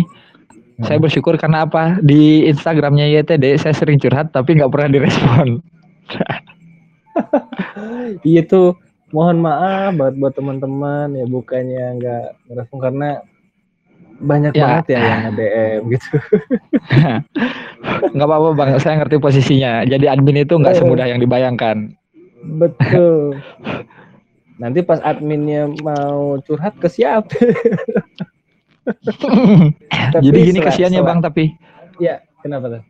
Hmm. 0.78 0.86
Saya 0.86 1.02
bersyukur 1.02 1.34
karena 1.42 1.66
apa? 1.66 1.98
Di 2.06 2.46
Instagramnya 2.46 3.10
YTD 3.10 3.58
saya 3.58 3.74
sering 3.74 3.98
curhat 3.98 4.30
tapi 4.30 4.62
nggak 4.62 4.70
pernah 4.70 4.90
direspon. 4.94 5.48
iya 8.30 8.46
tuh, 8.46 8.78
mohon 9.10 9.42
maaf 9.42 9.98
buat 9.98 10.14
buat 10.22 10.38
teman-teman 10.38 11.18
ya 11.18 11.26
bukannya 11.26 11.98
nggak 11.98 12.26
merespon 12.46 12.78
karena 12.78 13.26
banyak 14.18 14.54
ya. 14.54 14.66
banget 14.66 14.86
ya 14.90 15.00
yang 15.02 15.22
nge-DM 15.30 15.82
gitu. 15.94 16.12
nggak 18.14 18.28
apa-apa 18.28 18.50
bang, 18.56 18.70
saya 18.80 19.02
ngerti 19.04 19.18
posisinya. 19.20 19.84
Jadi 19.88 20.06
admin 20.08 20.44
itu 20.44 20.56
nggak 20.56 20.80
semudah 20.80 21.08
yang 21.08 21.20
dibayangkan. 21.20 21.96
Betul. 22.58 23.40
Nanti 24.62 24.82
pas 24.82 24.98
adminnya 25.06 25.70
mau 25.86 26.42
curhat 26.42 26.76
ke 26.82 26.90
siapa? 26.90 27.30
Jadi 30.24 30.38
gini 30.54 30.60
kesiannya 30.64 31.02
bang 31.04 31.20
tapi. 31.22 31.54
Ya, 32.02 32.24
kenapa 32.42 32.80
tuh? 32.80 32.84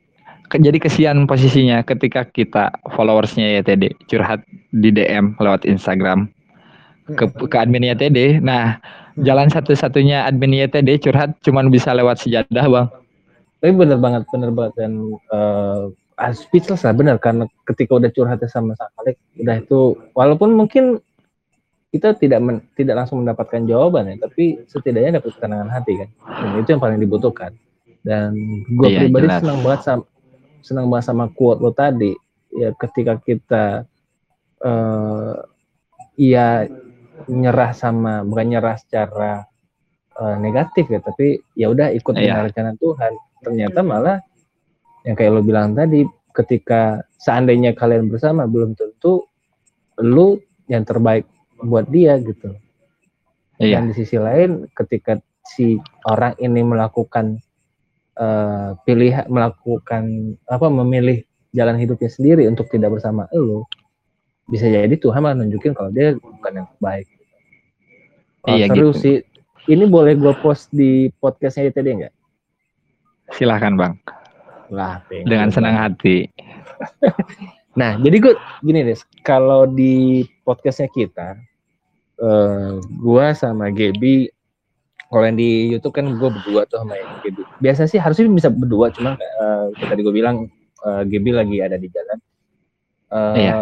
Jadi 0.48 0.80
kesian 0.80 1.28
posisinya 1.28 1.84
ketika 1.84 2.24
kita 2.24 2.72
followersnya 2.96 3.60
YTD 3.60 4.08
curhat 4.08 4.40
di 4.72 4.96
DM 4.96 5.36
lewat 5.44 5.68
Instagram 5.68 6.32
ke, 7.20 7.28
ke 7.28 7.56
admin 7.60 7.84
YTD. 7.84 8.40
Nah, 8.40 8.80
jalan 9.20 9.52
satu-satunya 9.52 10.24
admin 10.24 10.56
YTD 10.56 11.04
curhat 11.04 11.36
cuman 11.44 11.68
bisa 11.68 11.92
lewat 11.92 12.24
sejadah 12.24 12.64
bang 12.64 12.88
tapi 13.58 13.72
bener 13.74 13.98
banget 13.98 14.24
bener 14.30 14.52
banget. 14.54 14.74
Dan 14.78 15.18
uh, 15.34 15.90
speechless 16.34 16.86
lah 16.86 16.94
bener. 16.94 17.18
Karena 17.18 17.50
ketika 17.66 17.98
udah 17.98 18.10
curhatnya 18.14 18.50
sama 18.50 18.78
Sakalik 18.78 19.18
udah 19.42 19.56
itu 19.58 19.80
walaupun 20.14 20.54
mungkin 20.54 21.02
kita 21.88 22.14
tidak 22.20 22.40
men, 22.44 22.58
tidak 22.76 23.00
langsung 23.00 23.24
mendapatkan 23.24 23.64
jawaban 23.64 24.12
ya 24.12 24.16
tapi 24.20 24.60
setidaknya 24.68 25.24
dapat 25.24 25.34
ketenangan 25.34 25.70
hati 25.72 25.94
kan. 25.98 26.10
Dan 26.26 26.50
itu 26.62 26.70
yang 26.76 26.82
paling 26.84 27.00
dibutuhkan. 27.02 27.52
Dan 28.06 28.38
gue 28.66 28.88
iya, 28.88 29.00
pribadi 29.04 29.28
jelas. 29.28 29.42
senang 29.44 29.60
banget 29.66 29.82
sama 29.84 30.04
senang 30.62 30.88
banget 30.92 31.06
sama 31.10 31.26
quote 31.34 31.60
lo 31.64 31.72
tadi. 31.74 32.14
Ya 32.54 32.74
ketika 32.78 33.20
kita 33.22 33.66
uh, 34.62 35.34
ya 36.18 36.66
nyerah 37.26 37.72
sama 37.74 38.22
bukan 38.22 38.46
nyerah 38.58 38.78
secara 38.78 39.46
uh, 40.18 40.38
negatif 40.38 40.90
ya 40.90 41.00
tapi 41.02 41.42
ya 41.54 41.70
udah 41.70 41.94
ikut 41.94 42.14
yeah. 42.18 42.42
rencana 42.46 42.74
Tuhan 42.78 43.14
ternyata 43.44 43.80
malah 43.86 44.18
yang 45.06 45.16
kayak 45.16 45.32
lo 45.34 45.42
bilang 45.46 45.74
tadi 45.78 46.04
ketika 46.36 47.02
seandainya 47.18 47.74
kalian 47.74 48.12
bersama 48.12 48.46
belum 48.46 48.78
tentu 48.78 49.26
lu 50.02 50.38
yang 50.70 50.86
terbaik 50.86 51.26
buat 51.58 51.90
dia 51.90 52.22
gitu 52.22 52.54
Iya. 53.58 53.82
Dan 53.82 53.90
di 53.90 53.94
sisi 53.98 54.18
lain 54.22 54.70
ketika 54.78 55.18
si 55.42 55.82
orang 56.06 56.38
ini 56.38 56.62
melakukan 56.62 57.42
uh, 58.22 58.78
pilihan 58.86 59.26
melakukan 59.26 60.38
apa 60.46 60.68
memilih 60.70 61.26
jalan 61.58 61.80
hidupnya 61.82 62.10
sendiri 62.12 62.46
untuk 62.46 62.70
tidak 62.70 62.94
bersama 62.94 63.26
lo 63.34 63.66
bisa 64.46 64.70
jadi 64.70 64.94
Tuhan 64.94 65.26
malah 65.26 65.42
nunjukin 65.44 65.74
kalau 65.76 65.92
dia 65.92 66.16
bukan 66.16 66.64
yang 66.64 66.70
baik. 66.80 67.08
Oh, 68.48 68.56
Iya, 68.56 68.72
seru 68.72 68.96
gitu. 68.96 69.02
sih. 69.04 69.16
Ini 69.68 69.84
boleh 69.92 70.16
gue 70.16 70.32
post 70.40 70.72
di 70.72 71.12
podcastnya 71.20 71.68
ITD 71.68 71.88
nggak? 72.00 72.14
Silahkan 73.36 73.76
bang, 73.76 73.94
Lah, 74.72 75.04
dengan 75.10 75.52
senang 75.52 75.76
hati. 75.76 76.28
Nah, 77.78 77.94
jadi 78.02 78.18
gue 78.18 78.34
gini 78.66 78.82
deh, 78.90 78.98
kalau 79.22 79.70
di 79.70 80.26
podcastnya 80.42 80.90
kita, 80.90 81.38
eh 82.18 82.74
gue 82.82 83.26
sama 83.38 83.70
Gaby, 83.70 84.34
kalau 85.14 85.24
yang 85.30 85.38
di 85.38 85.70
YouTube 85.70 85.94
kan 85.94 86.10
gue 86.10 86.26
berdua 86.26 86.66
tuh 86.66 86.82
sama 86.82 86.98
yang 86.98 87.22
Gaby. 87.22 87.46
Biasa 87.62 87.86
sih 87.86 88.02
harusnya 88.02 88.26
bisa 88.34 88.50
berdua, 88.50 88.90
cuma 88.90 89.14
kayak 89.78 89.94
tadi 89.94 90.02
gue 90.02 90.10
bilang 90.10 90.50
eh, 90.90 91.02
Gaby 91.06 91.38
lagi 91.38 91.58
ada 91.62 91.78
di 91.78 91.86
jalan. 91.94 92.18
Eh, 93.14 93.36
Iya. 93.46 93.54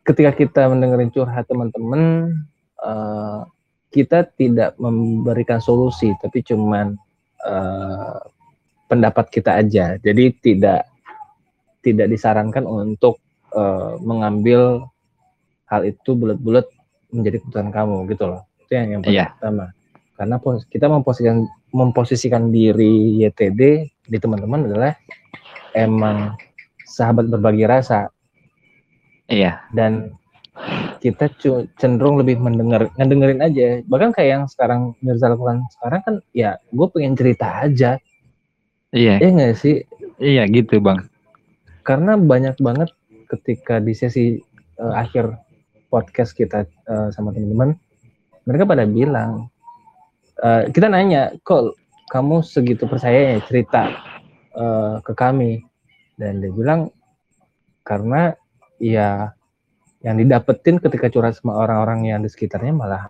Ketika 0.00 0.32
kita 0.32 0.72
mendengarin 0.72 1.12
curhat 1.12 1.44
teman-teman, 1.52 2.32
eh, 2.80 3.40
kita 3.92 4.24
tidak 4.40 4.72
memberikan 4.80 5.60
solusi, 5.60 6.16
tapi 6.24 6.40
cuman 6.40 6.96
eh, 7.42 8.18
pendapat 8.86 9.30
kita 9.30 9.56
aja. 9.56 9.96
Jadi 9.96 10.24
tidak 10.36 10.86
tidak 11.80 12.06
disarankan 12.08 12.64
untuk 12.64 13.18
eh, 13.50 13.92
mengambil 14.00 14.84
hal 15.66 15.82
itu 15.82 16.12
bulat-bulat 16.12 16.66
menjadi 17.10 17.38
keputusan 17.38 17.70
kamu 17.70 18.06
gitu 18.10 18.24
loh. 18.26 18.42
Itu 18.60 18.72
yang 18.74 18.86
yang 18.94 19.02
Iya. 19.02 19.34
pertama. 19.34 19.70
Karena 20.14 20.36
pos- 20.36 20.66
kita 20.66 20.86
memposisikan 20.86 21.42
memposisikan 21.70 22.50
diri 22.50 23.22
YTD 23.22 23.60
di 24.04 24.18
teman-teman 24.18 24.66
adalah 24.66 24.92
emang 25.72 26.34
sahabat 26.82 27.30
berbagi 27.30 27.64
rasa 27.64 28.10
Iya, 29.30 29.62
dan 29.70 30.10
kita 31.00 31.32
cenderung 31.80 32.20
lebih 32.20 32.36
mendengar 32.36 32.92
ngedengerin 33.00 33.40
aja. 33.40 33.80
Bahkan 33.88 34.12
kayak 34.12 34.30
yang 34.30 34.44
sekarang 34.46 34.92
Mirza 35.00 35.32
lakukan 35.32 35.64
sekarang 35.80 36.00
kan 36.04 36.14
ya 36.36 36.60
gue 36.70 36.86
pengen 36.92 37.16
cerita 37.16 37.64
aja. 37.64 37.96
Iya, 38.92 39.18
ya 39.18 39.28
nggak 39.32 39.56
sih? 39.56 39.82
Iya 40.20 40.44
gitu 40.52 40.78
bang. 40.78 41.08
karena 41.80 42.14
banyak 42.14 42.60
banget 42.60 42.92
ketika 43.26 43.80
di 43.80 43.96
sesi 43.96 44.36
eh, 44.76 44.94
akhir 44.94 45.32
podcast 45.88 46.36
kita 46.36 46.68
eh, 46.68 47.08
sama 47.10 47.32
teman-teman 47.32 47.74
mereka 48.44 48.68
pada 48.68 48.84
bilang 48.84 49.48
eh, 50.44 50.68
kita 50.68 50.92
nanya 50.92 51.32
kok 51.42 51.74
kamu 52.12 52.42
segitu 52.44 52.84
percaya 52.90 53.34
ya 53.34 53.38
cerita 53.46 53.82
eh, 54.54 54.96
ke 55.00 55.12
kami? 55.16 55.62
Dan 56.20 56.44
dia 56.44 56.52
bilang 56.52 56.92
karena 57.80 58.36
ya 58.76 59.32
yang 60.00 60.16
didapetin 60.16 60.80
ketika 60.80 61.12
curhat 61.12 61.36
sama 61.36 61.56
orang-orang 61.60 62.08
yang 62.08 62.20
di 62.24 62.28
sekitarnya 62.32 62.72
malah 62.72 63.02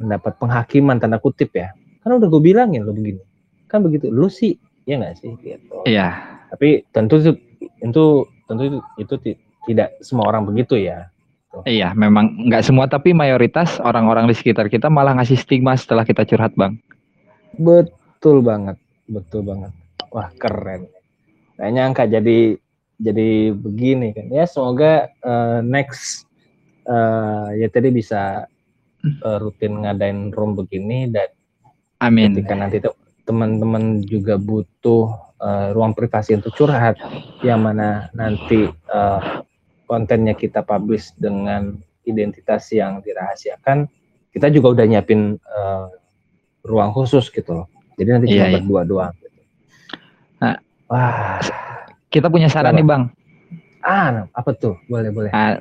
mendapat 0.00 0.40
penghakiman 0.40 0.96
tanda 0.96 1.20
kutip 1.20 1.52
ya. 1.52 1.76
Kan 2.00 2.16
udah 2.16 2.28
gue 2.32 2.40
bilangin 2.40 2.88
lo 2.88 2.96
begini. 2.96 3.20
Kan 3.68 3.84
begitu. 3.84 4.08
Lu 4.08 4.32
sih 4.32 4.56
ya 4.88 4.96
nggak 4.96 5.20
sih? 5.20 5.36
Gitu. 5.44 5.76
Iya, 5.84 6.16
tapi 6.48 6.88
tentu 6.90 7.20
itu 7.20 7.32
tentu 7.84 8.24
tentu 8.48 8.62
itu, 8.64 8.78
itu 8.96 9.14
ti- 9.20 9.40
tidak 9.68 10.00
semua 10.00 10.32
orang 10.32 10.48
begitu 10.48 10.80
ya. 10.80 11.12
Iya. 11.68 11.92
Memang 11.92 12.48
nggak 12.48 12.64
semua, 12.64 12.88
tapi 12.88 13.12
mayoritas 13.12 13.76
orang-orang 13.82 14.24
di 14.30 14.34
sekitar 14.34 14.72
kita 14.72 14.88
malah 14.88 15.12
ngasih 15.20 15.36
stigma 15.36 15.76
setelah 15.76 16.08
kita 16.08 16.24
curhat 16.24 16.56
bang. 16.56 16.80
betul 17.60 18.40
banget. 18.40 18.80
Betul 19.10 19.44
banget. 19.44 19.74
Wah 20.14 20.32
keren. 20.40 20.88
Nggak 21.60 21.70
nyangka 21.76 22.04
jadi 22.08 22.56
jadi 23.00 23.56
begini 23.56 24.12
kan 24.12 24.28
ya 24.28 24.44
semoga 24.44 25.08
eh, 25.08 25.60
next 25.64 26.28
eh, 26.84 27.64
ya 27.64 27.68
tadi 27.72 27.88
bisa 27.88 28.44
eh, 29.00 29.36
rutin 29.40 29.80
ngadain 29.82 30.28
room 30.30 30.52
begini 30.54 31.08
dan 31.08 31.32
Amin. 32.00 32.32
ketika 32.32 32.52
nanti 32.52 32.78
te- 32.84 32.96
teman-teman 33.24 34.04
juga 34.04 34.36
butuh 34.36 35.08
eh, 35.40 35.68
ruang 35.72 35.96
privasi 35.96 36.36
untuk 36.36 36.52
curhat 36.52 37.00
yang 37.40 37.64
mana 37.64 38.12
nanti 38.12 38.68
eh, 38.68 39.20
kontennya 39.88 40.36
kita 40.36 40.60
publish 40.60 41.16
dengan 41.16 41.74
identitas 42.04 42.68
yang 42.70 43.00
dirahasiakan 43.00 43.88
kita 44.30 44.52
juga 44.52 44.76
udah 44.76 44.84
nyiapin 44.84 45.40
eh, 45.40 45.88
ruang 46.68 46.92
khusus 46.92 47.32
gitu 47.32 47.64
loh 47.64 47.66
jadi 47.96 48.20
nanti 48.20 48.28
Iya, 48.28 48.36
cuma 48.36 48.46
iya. 48.48 48.56
berdua 48.60 48.82
doang 48.84 49.14
gitu. 49.24 49.40
Nah. 50.40 50.56
wah 50.90 51.40
Kita 52.10 52.26
punya 52.26 52.50
saran 52.50 52.74
nih 52.74 52.84
bang. 52.84 53.02
ah 53.80 54.28
apa 54.36 54.50
tuh 54.52 54.76
boleh 54.84 55.08
boleh 55.08 55.30
Nah, 55.32 55.56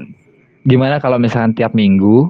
gimana 0.66 1.00
kalau 1.00 1.16
misalkan 1.16 1.56
tiap 1.56 1.72
minggu, 1.72 2.28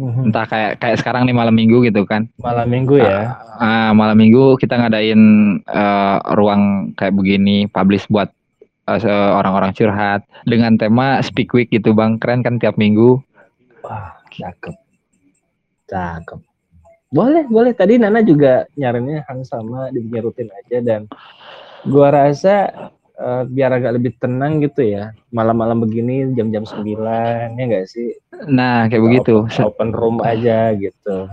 Mhm. 0.00 0.32
entah 0.32 0.48
kayak 0.48 0.80
kayak 0.80 0.96
sekarang 0.96 1.28
nih 1.28 1.36
malam 1.36 1.52
minggu 1.52 1.84
gitu 1.84 2.06
kan? 2.08 2.30
malam 2.40 2.64
minggu 2.64 2.96
ya 2.96 3.36
Ah, 3.52 3.92
malam 3.92 4.16
minggu 4.16 4.56
kita 4.56 4.74
ngadain 4.74 5.20
eh, 5.60 6.16
ruang 6.32 6.94
kayak 6.96 7.12
begini, 7.12 7.68
publish 7.68 8.08
buat 8.08 8.32
se- 8.88 9.06
orang-orang 9.36 9.70
curhat 9.72 10.24
dengan 10.42 10.74
tema 10.74 11.20
Speak 11.20 11.52
Week 11.52 11.68
gitu 11.68 11.92
bang. 11.92 12.16
Keren 12.16 12.40
kan 12.40 12.56
tiap 12.56 12.80
minggu? 12.80 13.20
wah 13.82 14.16
cakep 14.30 14.74
cakep 15.84 16.40
boleh 17.12 17.44
boleh 17.44 17.76
tadi 17.76 18.00
Nana 18.00 18.24
juga 18.24 18.64
nyarinya 18.72 19.20
hal 19.28 19.44
sama 19.44 19.92
dibikin 19.92 20.22
rutin 20.24 20.48
aja 20.48 20.78
dan 20.80 21.00
gua 21.84 22.08
rasa 22.08 22.72
eh, 23.22 23.42
biar 23.46 23.70
agak 23.78 24.02
lebih 24.02 24.12
tenang 24.18 24.58
gitu 24.58 24.82
ya 24.82 25.14
malam-malam 25.30 25.86
begini 25.86 26.34
jam-jam 26.34 26.66
9 26.66 26.82
ya 27.56 27.64
enggak 27.64 27.86
sih 27.86 28.10
Nah 28.42 28.90
kayak 28.90 29.06
begitu. 29.06 29.46
open, 29.46 29.62
open 29.62 29.90
room 29.94 30.16
aja 30.26 30.74
gitu 30.74 31.30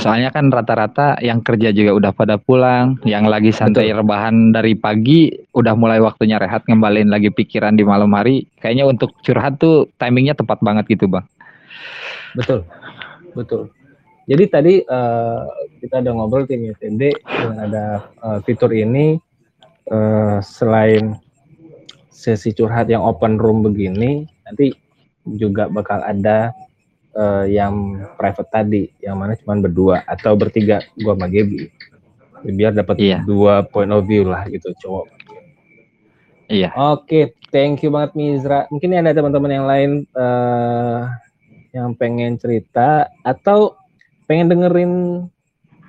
Soalnya 0.00 0.32
kan 0.32 0.48
rata-rata 0.48 1.20
yang 1.20 1.44
kerja 1.44 1.68
juga 1.68 1.92
udah 1.92 2.12
pada 2.16 2.40
pulang, 2.40 2.96
yang 3.04 3.28
lagi 3.28 3.52
santai 3.52 3.92
rebahan 3.92 4.48
dari 4.48 4.72
pagi, 4.72 5.28
udah 5.52 5.76
mulai 5.76 6.00
waktunya 6.00 6.40
rehat 6.40 6.64
ngembalin 6.64 7.12
lagi 7.12 7.28
pikiran 7.28 7.76
di 7.76 7.84
malam 7.84 8.08
hari. 8.16 8.48
Kayaknya 8.56 8.88
untuk 8.88 9.12
curhat 9.20 9.60
tuh 9.60 9.92
timingnya 10.00 10.32
tepat 10.32 10.64
banget 10.64 10.88
gitu 10.96 11.12
bang. 11.12 11.28
betul 12.36 12.64
betul 13.36 13.62
jadi 14.24 14.44
tadi 14.48 14.74
eh, 14.80 15.42
kita 15.82 16.00
udah 16.00 16.12
ngobrol 16.14 16.46
tim 16.48 16.64
YTD 16.64 17.02
dengan 17.20 17.58
ada 17.68 17.84
eh, 18.08 18.38
fitur 18.46 18.70
ini 18.72 19.18
eh, 19.90 20.38
selain 20.40 21.16
sesi 22.22 22.54
curhat 22.54 22.86
yang 22.86 23.02
open 23.02 23.34
room 23.34 23.66
begini 23.66 24.30
nanti 24.46 24.70
juga 25.26 25.66
bakal 25.66 25.98
ada 26.06 26.54
eh, 27.18 27.44
yang 27.50 27.98
private 28.14 28.50
tadi 28.54 28.82
yang 29.02 29.18
mana 29.18 29.34
cuma 29.34 29.58
berdua 29.58 30.06
atau 30.06 30.38
bertiga 30.38 30.86
gua 31.02 31.18
sama 31.18 31.26
Gaby 31.26 31.66
biar 32.54 32.74
dapat 32.74 32.98
Iya. 32.98 33.18
dua 33.26 33.66
point 33.66 33.90
of 33.90 34.06
view 34.06 34.26
lah 34.26 34.46
gitu 34.46 34.70
cowok 34.78 35.06
Iya. 36.52 36.68
Oke, 36.76 37.32
thank 37.48 37.80
you 37.80 37.88
banget 37.88 38.12
Mizra. 38.12 38.68
Mungkin 38.68 38.92
ada 38.92 39.16
teman-teman 39.16 39.48
yang 39.56 39.64
lain 39.64 39.90
eh, 40.04 41.00
yang 41.72 41.96
pengen 41.96 42.36
cerita 42.36 43.08
atau 43.24 43.72
pengen 44.28 44.52
dengerin 44.52 44.92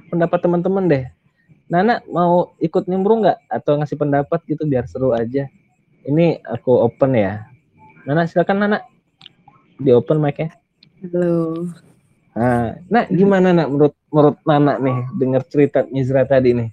pendapat 0.07 0.39
teman-teman 0.39 0.87
deh. 0.87 1.05
Nana 1.67 1.99
mau 2.07 2.55
ikut 2.63 2.87
nimbrung 2.87 3.27
nggak 3.27 3.43
atau 3.51 3.75
ngasih 3.75 3.99
pendapat 3.99 4.39
gitu 4.47 4.63
biar 4.63 4.87
seru 4.87 5.11
aja. 5.11 5.51
Ini 6.03 6.43
aku 6.43 6.83
open 6.83 7.15
ya. 7.15 7.47
Nana 8.03 8.27
silakan 8.27 8.59
Nana. 8.59 8.79
Di 9.79 9.95
open 9.95 10.19
mic-nya. 10.19 10.51
Halo. 10.99 11.67
Nah, 12.35 12.75
nah 12.91 13.03
gimana 13.07 13.55
Nak 13.55 13.67
menurut 13.71 13.95
menurut 14.11 14.37
Nana 14.43 14.73
nih 14.83 14.97
dengar 15.15 15.41
cerita 15.47 15.87
Mizra 15.87 16.27
tadi 16.27 16.51
nih? 16.51 16.69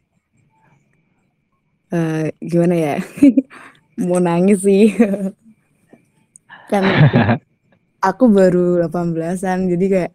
Eh, 1.95 2.35
gimana 2.43 2.75
ya? 2.75 2.95
Mau 4.07 4.19
nangis 4.19 4.66
sih. 4.66 4.95
kan 6.71 6.87
aku 8.11 8.31
baru 8.31 8.87
18-an 8.87 9.66
jadi 9.75 9.87
kayak 9.90 10.12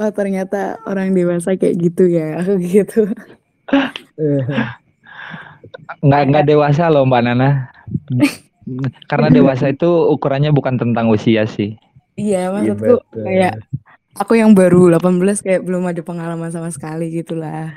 wah 0.00 0.08
ternyata 0.12 0.80
orang 0.84 1.16
dewasa 1.16 1.56
kayak 1.56 1.80
gitu 1.80 2.12
ya. 2.12 2.44
Aku 2.44 2.60
gitu. 2.60 3.08
Nggak 6.04 6.22
nggak 6.28 6.44
dewasa 6.44 6.92
loh 6.92 7.08
mbak 7.08 7.24
Nana. 7.24 7.72
Karena 9.10 9.28
dewasa 9.32 9.70
itu 9.70 9.88
ukurannya 10.14 10.50
bukan 10.54 10.78
tentang 10.78 11.10
usia 11.10 11.44
sih. 11.46 11.74
Iya, 12.18 12.50
Iya, 12.50 12.74
maksudku 12.74 12.94
betul. 13.00 13.22
kayak 13.24 13.52
aku 14.18 14.32
yang 14.36 14.52
baru 14.52 14.92
18 14.92 15.40
kayak 15.40 15.62
belum 15.64 15.88
ada 15.88 16.02
pengalaman 16.04 16.50
sama 16.52 16.68
sekali 16.70 17.10
gitu 17.10 17.38
lah. 17.38 17.74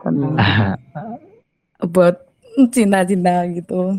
Tentang 0.00 0.34
buat 1.82 2.16
cinta-cinta 2.70 3.44
gitu. 3.50 3.98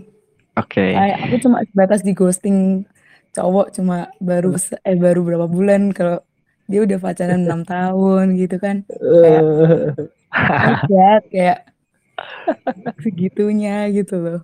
Oke. 0.56 0.86
Kayak 0.94 1.18
aku 1.28 1.36
cuma 1.44 1.58
sebatas 1.66 2.02
di 2.06 2.14
ghosting 2.14 2.86
cowok 3.34 3.74
cuma 3.74 4.14
baru 4.22 4.54
se- 4.62 4.78
eh 4.86 4.94
baru 4.94 5.26
berapa 5.26 5.50
bulan 5.50 5.90
kalau 5.90 6.22
dia 6.70 6.86
udah 6.86 7.02
pacaran 7.02 7.42
enam 7.50 7.66
tahun 7.74 8.38
gitu 8.38 8.62
kan 8.62 8.86
kayak 9.26 9.42
kaget 10.38 11.24
kayak 11.34 11.60
segitunya 13.02 13.90
gitu 13.90 14.16
loh 14.22 14.40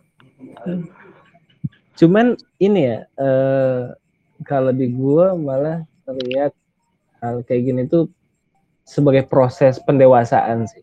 Cuman 1.99 2.39
ini 2.57 2.79
ya, 2.87 2.97
eh, 3.19 3.83
kalau 4.47 4.71
di 4.71 4.87
gua 4.87 5.35
malah 5.35 5.83
terlihat 6.07 6.55
hal 7.19 7.43
kayak 7.43 7.61
gini 7.67 7.81
tuh 7.85 8.07
sebagai 8.87 9.27
proses 9.27 9.77
pendewasaan 9.83 10.63
sih. 10.65 10.79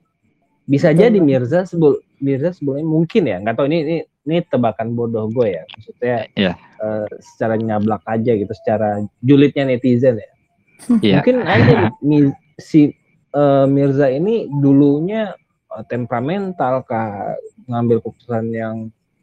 Bisa 0.69 0.93
Betul 0.93 1.01
jadi. 1.01 1.19
Mirza 1.25 1.65
sebel 1.65 1.97
Mirza 2.21 2.53
sebelumnya 2.53 2.85
mungkin 2.85 3.23
ya, 3.25 3.41
nggak 3.41 3.57
tahu 3.57 3.67
ini 3.73 3.79
ini 3.83 3.97
ini 4.27 4.37
tebakan 4.45 4.93
bodoh 4.93 5.31
gue 5.31 5.57
ya. 5.57 5.63
Maksudnya 5.73 6.17
Iya. 6.37 6.53
eh, 6.83 7.09
secara 7.23 7.55
nyablak 7.57 8.03
aja 8.05 8.33
gitu, 8.37 8.53
secara 8.53 9.01
julidnya 9.25 9.65
netizen 9.65 10.21
ya. 10.21 10.31
Iya. 11.01 11.25
Mungkin 11.25 11.37
aja 11.49 11.75
nih, 12.05 12.25
si 12.61 12.93
eh, 13.33 13.67
Mirza 13.71 14.13
ini 14.13 14.51
dulunya 14.53 15.33
eh, 15.73 15.85
temperamental 15.89 16.85
kah, 16.85 17.33
ngambil 17.71 18.05
keputusan 18.05 18.53
yang 18.53 18.77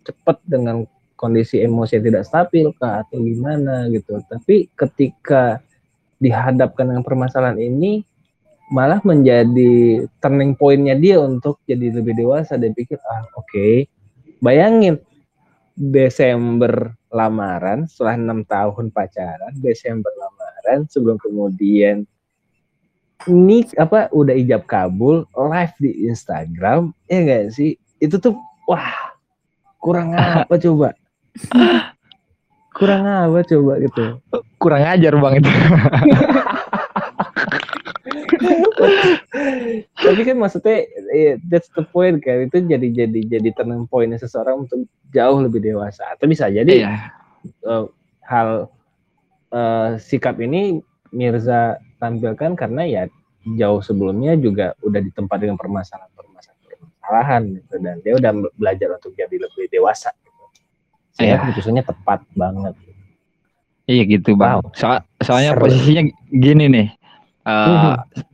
cepat 0.04 0.42
dengan 0.50 0.90
kondisi 1.16 1.62
emosi 1.62 2.00
yang 2.00 2.06
tidak 2.10 2.24
stabil 2.28 2.68
kah 2.78 3.06
atau 3.06 3.22
gimana 3.22 3.88
gitu. 3.90 4.20
Tapi 4.28 4.70
ketika 4.74 5.64
dihadapkan 6.20 6.90
dengan 6.90 7.04
permasalahan 7.04 7.60
ini 7.60 8.04
malah 8.72 9.04
menjadi 9.04 10.08
turning 10.24 10.56
pointnya 10.56 10.96
dia 10.96 11.20
untuk 11.20 11.60
jadi 11.68 11.94
lebih 11.94 12.18
dewasa. 12.18 12.58
Dan 12.58 12.74
pikir 12.74 12.98
ah 13.08 13.28
oke 13.38 13.88
bayangin 14.44 15.00
Desember 15.74 16.94
lamaran 17.10 17.90
setelah 17.90 18.18
enam 18.18 18.46
tahun 18.46 18.94
pacaran 18.94 19.54
Desember 19.58 20.10
lamaran 20.18 20.86
sebelum 20.90 21.18
kemudian 21.18 22.06
ini 23.24 23.64
apa 23.80 24.12
udah 24.12 24.36
ijab 24.36 24.68
kabul 24.68 25.24
live 25.32 25.76
di 25.80 26.12
Instagram 26.12 26.92
ya 27.08 27.18
enggak 27.24 27.46
sih? 27.56 27.80
Itu 28.04 28.20
tuh 28.20 28.36
wah 28.68 29.16
kurang 29.80 30.16
apa 30.18 30.56
coba 30.60 30.96
kurang 32.78 33.06
apa 33.06 33.46
coba 33.46 33.74
gitu 33.80 34.18
Kurang 34.58 34.82
ajar 34.82 35.14
bang 35.18 35.34
itu. 35.38 35.52
tapi 40.04 40.22
kan 40.26 40.36
maksudnya 40.38 40.84
eh, 41.14 41.36
that's 41.48 41.70
the 41.74 41.84
point 41.86 42.20
kan 42.22 42.46
itu 42.48 42.60
jadi 42.66 42.88
jadi 42.92 43.20
jadi 43.40 43.50
turning 43.56 43.88
pointnya 43.88 44.20
seseorang 44.20 44.68
untuk 44.68 44.86
jauh 45.12 45.40
lebih 45.42 45.62
dewasa 45.64 46.04
atau 46.14 46.26
bisa 46.28 46.50
jadi 46.50 46.74
Iya. 46.86 46.94
eh, 47.64 47.86
hal 48.28 48.68
eh, 49.52 49.90
sikap 50.00 50.38
ini 50.40 50.82
Mirza 51.14 51.78
tampilkan 52.02 52.58
karena 52.58 52.84
ya 52.84 53.04
jauh 53.56 53.84
sebelumnya 53.84 54.34
juga 54.36 54.74
udah 54.82 55.02
ditempat 55.04 55.38
dengan 55.40 55.60
permasalahan-permasalahan 55.60 57.42
gitu 57.60 57.76
dan 57.84 57.96
dia 58.02 58.14
udah 58.18 58.32
belajar 58.56 58.96
untuk 58.98 59.14
jadi 59.14 59.36
lebih 59.36 59.68
dewasa. 59.70 60.10
Sehingga 61.14 61.38
Iya. 61.38 61.42
keputusannya 61.46 61.84
tepat 61.86 62.20
banget. 62.34 62.74
Iya 63.84 64.04
gitu 64.08 64.34
bang. 64.34 64.64
Wow. 64.64 64.72
So- 64.74 65.04
soalnya 65.22 65.54
Seru. 65.54 65.64
posisinya 65.68 66.04
gini 66.32 66.66
nih. 66.68 66.88
Eh, 67.44 67.68
Mhm. 67.68 67.94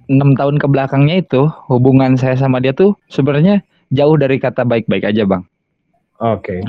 Enam 0.10 0.34
tahun 0.34 0.58
ke 0.58 0.66
belakangnya 0.66 1.22
itu 1.22 1.50
hubungan 1.70 2.18
saya 2.18 2.34
sama 2.34 2.58
dia 2.58 2.74
tuh 2.74 2.98
sebenarnya 3.10 3.62
jauh 3.90 4.18
dari 4.18 4.38
kata 4.38 4.66
baik-baik 4.66 5.06
aja 5.06 5.26
bang. 5.26 5.42
Oke. 6.18 6.62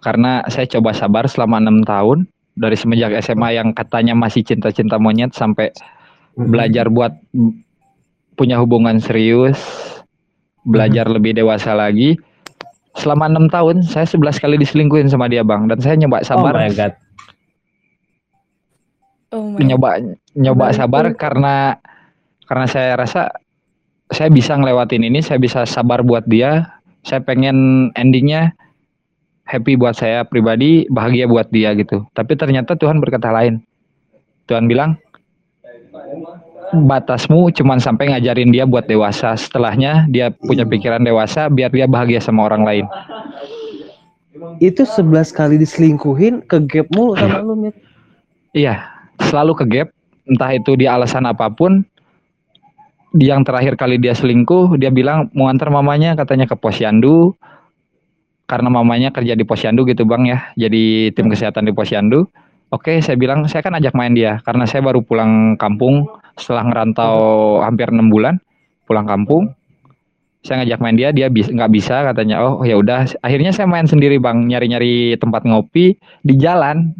Karena 0.00 0.40
saya 0.48 0.64
coba 0.68 0.92
sabar 0.92 1.28
selama 1.28 1.60
enam 1.60 1.84
tahun 1.84 2.24
dari 2.56 2.76
semenjak 2.76 3.12
SMA 3.20 3.56
yang 3.56 3.72
katanya 3.72 4.12
masih 4.12 4.40
cinta-cinta 4.40 4.96
monyet 4.96 5.32
sampai 5.32 5.72
Mhm. 6.36 6.48
belajar 6.48 6.86
buat 6.88 7.12
punya 8.34 8.56
hubungan 8.56 8.96
serius, 8.96 9.60
belajar 10.64 11.08
lebih 11.08 11.36
dewasa 11.36 11.72
lagi. 11.72 12.16
Selama 12.98 13.30
enam 13.30 13.46
tahun 13.46 13.86
saya 13.86 14.06
11 14.08 14.42
kali 14.42 14.56
diselingkuhin 14.58 15.06
sama 15.06 15.30
dia 15.30 15.46
bang. 15.46 15.70
Dan 15.70 15.78
saya 15.78 15.94
nyoba 15.94 16.22
Oh 16.22 16.26
sabar 16.26 16.52
my 16.58 16.70
god. 16.74 16.92
oh 19.30 19.46
my 19.54 19.62
nyoba 19.62 20.02
nyoba 20.34 20.64
Benar 20.70 20.78
sabar 20.78 21.04
karena 21.14 21.54
karena 22.50 22.66
saya 22.66 22.98
rasa 22.98 23.30
saya 24.10 24.26
bisa 24.26 24.58
ngelewatin 24.58 25.06
ini 25.06 25.22
saya 25.22 25.38
bisa 25.38 25.62
sabar 25.66 26.02
buat 26.02 26.26
dia. 26.26 26.66
Saya 27.06 27.22
pengen 27.24 27.88
endingnya 27.96 28.52
happy 29.46 29.78
buat 29.78 29.96
saya 29.96 30.26
pribadi 30.26 30.84
bahagia 30.90 31.30
buat 31.30 31.48
dia 31.48 31.72
gitu. 31.78 32.04
Tapi 32.12 32.34
ternyata 32.34 32.74
Tuhan 32.74 32.98
berkata 32.98 33.30
lain. 33.30 33.62
Tuhan 34.50 34.66
bilang 34.66 34.98
batasmu 36.70 37.50
cuman 37.54 37.82
sampai 37.82 38.14
ngajarin 38.14 38.54
dia 38.54 38.64
buat 38.64 38.86
dewasa 38.86 39.34
setelahnya 39.34 40.06
dia 40.08 40.30
punya 40.30 40.62
pikiran 40.62 41.02
dewasa 41.02 41.50
biar 41.50 41.70
dia 41.74 41.90
bahagia 41.90 42.22
sama 42.22 42.46
orang 42.46 42.62
lain 42.62 42.86
Itu 44.60 44.84
11 44.84 45.36
kali 45.36 45.56
diselingkuhin 45.60 46.48
ke 46.48 46.64
gap 46.68 46.88
mulu 46.92 47.16
sama 47.16 47.44
lu, 47.44 47.56
Mir. 47.56 47.74
Iya, 48.56 48.82
selalu 49.20 49.52
ke 49.56 49.64
gap, 49.68 49.88
entah 50.24 50.50
itu 50.52 50.76
dia 50.76 50.96
alasan 50.96 51.28
apa 51.28 51.48
pun. 51.52 51.84
Di 53.10 53.26
yang 53.28 53.42
terakhir 53.42 53.74
kali 53.74 53.98
dia 53.98 54.14
selingkuh, 54.14 54.78
dia 54.78 54.88
bilang 54.88 55.28
mau 55.34 55.50
antar 55.50 55.68
mamanya 55.68 56.14
katanya 56.14 56.46
ke 56.46 56.54
posyandu. 56.54 57.34
Karena 58.46 58.66
mamanya 58.66 59.14
kerja 59.14 59.38
di 59.38 59.46
posyandu 59.46 59.86
gitu 59.86 60.02
bang 60.02 60.26
ya, 60.26 60.38
jadi 60.58 61.14
tim 61.14 61.30
kesehatan 61.30 61.70
di 61.70 61.72
posyandu. 61.74 62.26
Oke, 62.70 62.98
saya 63.02 63.14
bilang 63.18 63.46
saya 63.46 63.62
kan 63.62 63.78
ajak 63.78 63.94
main 63.94 64.14
dia, 64.14 64.42
karena 64.42 64.66
saya 64.66 64.82
baru 64.82 65.02
pulang 65.02 65.54
kampung 65.58 66.06
setelah 66.38 66.66
ngerantau 66.70 67.14
hampir 67.64 67.90
enam 67.90 68.10
bulan, 68.12 68.38
pulang 68.86 69.06
kampung. 69.06 69.50
Saya 70.40 70.64
ngajak 70.64 70.80
main 70.80 70.96
dia, 70.96 71.12
dia 71.12 71.28
bis- 71.28 71.52
nggak 71.52 71.68
bisa 71.68 72.00
katanya. 72.00 72.40
Oh 72.40 72.64
ya 72.64 72.80
udah, 72.80 73.04
akhirnya 73.20 73.52
saya 73.52 73.68
main 73.68 73.84
sendiri 73.84 74.16
bang, 74.16 74.48
nyari-nyari 74.48 75.16
tempat 75.20 75.44
ngopi 75.44 76.00
di 76.24 76.34
jalan. 76.40 76.96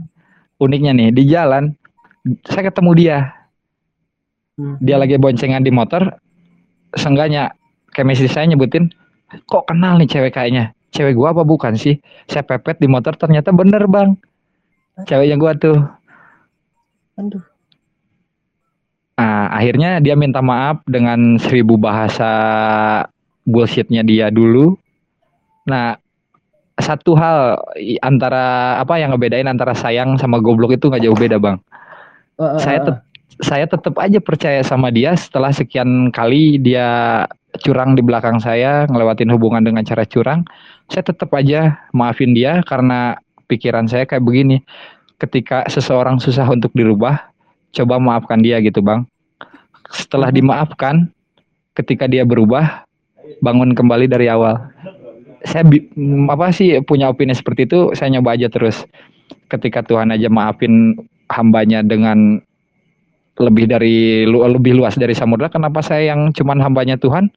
Uniknya 0.61 0.93
nih 0.93 1.09
di 1.09 1.25
jalan, 1.25 1.73
saya 2.45 2.69
ketemu 2.69 2.91
dia. 2.93 3.19
Dia 4.85 5.01
lagi 5.01 5.17
boncengan 5.17 5.65
di 5.65 5.73
motor. 5.73 6.21
Seenggaknya 6.93 7.57
chemistry 7.97 8.29
saya 8.29 8.45
nyebutin, 8.51 8.93
kok 9.49 9.65
kenal 9.65 9.97
nih 9.97 10.11
cewek 10.11 10.37
kayaknya. 10.37 10.77
Cewek 10.93 11.17
gua 11.17 11.33
apa 11.33 11.47
bukan 11.47 11.79
sih? 11.81 11.97
Saya 12.29 12.45
pepet 12.45 12.77
di 12.77 12.91
motor 12.91 13.17
ternyata 13.17 13.55
bener 13.57 13.89
bang. 13.89 14.21
Ceweknya 15.09 15.41
gua 15.41 15.57
tuh. 15.57 15.81
Aduh. 17.17 17.50
Nah, 19.21 19.53
akhirnya 19.53 20.01
dia 20.01 20.17
minta 20.17 20.41
maaf 20.41 20.81
dengan 20.89 21.37
seribu 21.37 21.77
bahasa 21.77 22.33
bullshitnya 23.45 24.01
dia 24.01 24.33
dulu. 24.33 24.81
Nah, 25.69 26.01
satu 26.81 27.13
hal 27.21 27.61
antara 28.01 28.81
apa 28.81 28.97
yang 28.97 29.13
ngebedain 29.13 29.45
antara 29.45 29.77
sayang 29.77 30.17
sama 30.17 30.41
goblok 30.41 30.73
itu 30.73 30.89
nggak 30.89 31.05
jauh 31.05 31.19
beda 31.21 31.37
bang. 31.37 31.61
Eh, 32.41 32.43
eh, 32.49 32.61
Saya 32.65 32.79
eh, 32.81 32.85
tet- 32.89 33.05
saya 33.45 33.65
tetap 33.69 33.93
aja 34.01 34.21
percaya 34.25 34.65
sama 34.65 34.89
dia 34.89 35.13
setelah 35.17 35.53
sekian 35.53 36.09
kali 36.13 36.57
dia 36.57 37.25
curang 37.61 37.93
di 37.93 38.01
belakang 38.01 38.41
saya, 38.41 38.89
ngelewatin 38.89 39.29
hubungan 39.37 39.61
dengan 39.61 39.85
cara 39.85 40.09
curang. 40.09 40.49
Saya 40.89 41.05
tetap 41.05 41.29
aja 41.37 41.77
maafin 41.93 42.33
dia 42.33 42.65
karena 42.65 43.21
pikiran 43.53 43.85
saya 43.85 44.09
kayak 44.09 44.25
begini. 44.25 44.65
Ketika 45.21 45.69
seseorang 45.69 46.17
susah 46.17 46.49
untuk 46.49 46.73
dirubah, 46.73 47.21
coba 47.77 48.01
maafkan 48.01 48.41
dia 48.41 48.57
gitu, 48.65 48.81
Bang. 48.81 49.10
Setelah 49.91 50.31
dimaafkan, 50.31 51.11
ketika 51.75 52.07
dia 52.07 52.23
berubah, 52.23 52.87
bangun 53.43 53.75
kembali 53.75 54.07
dari 54.07 54.31
awal. 54.31 54.59
Saya 55.43 55.67
apa 56.31 56.53
sih 56.53 56.79
punya 56.85 57.11
opini 57.11 57.35
seperti 57.35 57.67
itu, 57.67 57.91
saya 57.97 58.13
nyoba 58.15 58.37
aja 58.39 58.47
terus. 58.47 58.87
Ketika 59.51 59.83
Tuhan 59.83 60.15
aja 60.15 60.31
maafin 60.31 60.95
hambanya 61.31 61.83
dengan 61.83 62.43
lebih 63.41 63.71
dari 63.71 64.29
lu- 64.29 64.45
lebih 64.45 64.77
luas 64.77 65.01
dari 65.01 65.17
samudra 65.17 65.49
kenapa 65.49 65.81
saya 65.81 66.13
yang 66.13 66.29
cuman 66.37 66.61
hambanya 66.61 67.01
Tuhan 67.01 67.33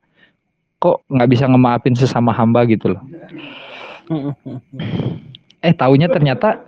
kok 0.84 1.00
nggak 1.08 1.30
bisa 1.32 1.48
ngemaafin 1.48 1.96
sesama 1.96 2.36
hamba 2.36 2.68
gitu 2.68 2.92
loh 2.92 3.04
eh 5.63 5.72
taunya 5.72 6.12
ternyata 6.12 6.60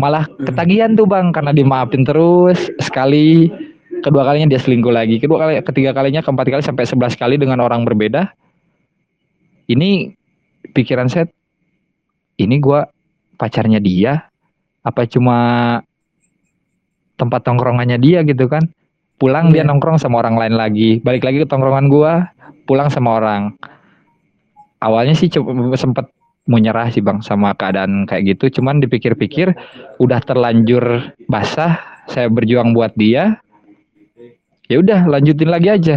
malah 0.00 0.24
ketagihan 0.48 0.96
tuh 0.96 1.04
bang 1.04 1.28
karena 1.36 1.52
dimaafin 1.52 2.08
terus 2.08 2.72
sekali 2.80 3.52
kedua 4.02 4.26
kalinya 4.26 4.52
dia 4.52 4.60
selingkuh 4.60 4.92
lagi. 4.92 5.22
Kedua 5.22 5.38
kali 5.38 5.62
ketiga 5.62 5.94
kalinya 5.94 6.20
keempat 6.20 6.46
kali 6.50 6.62
sampai 6.66 6.84
sebelas 6.84 7.14
kali 7.14 7.38
dengan 7.38 7.62
orang 7.62 7.86
berbeda. 7.86 8.34
Ini 9.70 10.12
pikiran 10.74 11.06
saya 11.06 11.30
ini 12.36 12.58
gua 12.58 12.84
pacarnya 13.38 13.78
dia 13.78 14.26
apa 14.82 15.06
cuma 15.06 15.38
tempat 17.14 17.40
tongkrongannya 17.46 17.96
dia 18.02 18.26
gitu 18.26 18.50
kan? 18.50 18.66
Pulang 19.22 19.54
dia 19.54 19.62
Iya. 19.62 19.70
nongkrong 19.70 20.02
sama 20.02 20.18
orang 20.18 20.34
lain 20.34 20.58
lagi. 20.58 20.98
Balik 20.98 21.22
lagi 21.22 21.38
ke 21.40 21.46
tongkrongan 21.46 21.86
gua 21.86 22.34
pulang 22.66 22.90
sama 22.90 23.22
orang. 23.22 23.54
Awalnya 24.82 25.14
sih 25.14 25.30
sempet 25.78 26.10
mau 26.50 26.58
nyerah 26.58 26.90
sih 26.90 26.98
bang 26.98 27.22
sama 27.22 27.54
keadaan 27.54 28.02
kayak 28.10 28.34
gitu. 28.34 28.58
Cuman 28.58 28.82
dipikir-pikir 28.82 29.54
udah 30.02 30.18
terlanjur 30.26 31.14
basah 31.30 31.78
saya 32.10 32.26
berjuang 32.26 32.74
buat 32.74 32.90
dia 32.98 33.38
ya 34.72 34.80
udah 34.80 35.00
lanjutin 35.04 35.52
lagi 35.52 35.68
aja 35.68 35.96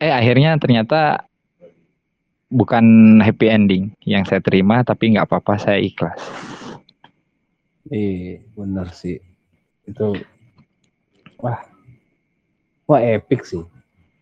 eh 0.00 0.12
akhirnya 0.12 0.56
ternyata 0.56 1.28
bukan 2.48 2.84
happy 3.20 3.52
ending 3.52 3.92
yang 4.08 4.24
saya 4.24 4.40
terima 4.40 4.80
tapi 4.80 5.12
nggak 5.12 5.28
apa-apa 5.28 5.60
saya 5.60 5.78
ikhlas 5.84 6.16
Iya, 7.92 8.40
bener 8.56 8.88
sih. 8.96 9.20
Itu 9.84 10.16
wah. 11.36 11.60
Wah, 12.88 13.00
epic 13.00 13.44
sih. 13.44 13.64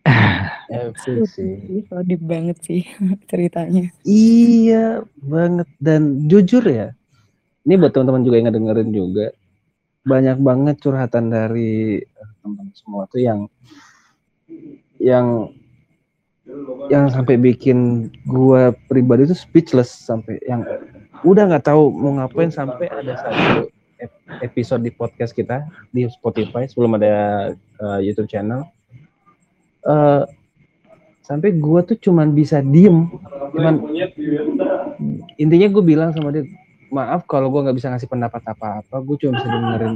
epic 0.71 1.31
sih. 1.31 1.87
Deep 2.03 2.23
banget 2.23 2.59
sih 2.59 2.83
ceritanya. 3.31 3.87
Iya, 4.03 5.07
banget 5.15 5.67
dan 5.79 6.27
jujur 6.27 6.63
ya. 6.67 6.91
Ini 7.63 7.79
buat 7.79 7.95
teman-teman 7.95 8.27
juga 8.27 8.35
yang 8.35 8.47
ngedengerin 8.51 8.91
juga. 8.91 9.31
Banyak 10.03 10.37
banget 10.43 10.75
curhatan 10.83 11.31
dari 11.31 12.03
eh, 12.03 12.29
teman-teman 12.43 12.75
semua 12.75 13.07
tuh 13.07 13.23
yang 13.23 13.47
yang 14.99 15.51
yang 16.91 17.07
sampai 17.07 17.39
bikin 17.39 18.11
gua 18.27 18.75
pribadi 18.91 19.23
tuh 19.27 19.39
speechless 19.39 19.87
sampai 19.87 20.43
yang 20.43 20.67
udah 21.23 21.47
nggak 21.47 21.71
tahu 21.71 21.87
mau 21.87 22.19
ngapain 22.19 22.51
sampai 22.51 22.91
ada 22.91 23.15
satu 23.15 23.71
ep- 23.95 24.23
episode 24.43 24.83
di 24.83 24.91
podcast 24.91 25.31
kita 25.31 25.63
di 25.95 26.03
Spotify 26.11 26.67
sebelum 26.67 26.99
ada 26.99 27.15
uh, 27.79 27.99
YouTube 28.03 28.27
channel. 28.27 28.67
Eh 29.87 30.23
sampai 31.23 31.55
gua 31.55 31.79
tuh 31.87 31.95
cuman 31.95 32.35
bisa 32.35 32.59
diem. 32.59 33.07
Cuman 33.55 33.79
intinya 35.39 35.67
gue 35.71 35.83
bilang 35.83 36.11
sama 36.11 36.33
dia 36.35 36.43
maaf 36.93 37.25
kalau 37.25 37.49
gua 37.49 37.65
nggak 37.65 37.77
bisa 37.81 37.89
ngasih 37.89 38.05
pendapat 38.05 38.45
apa-apa 38.45 39.01
gue 39.01 39.15
cuma 39.25 39.41
bisa 39.41 39.49
dengerin 39.49 39.93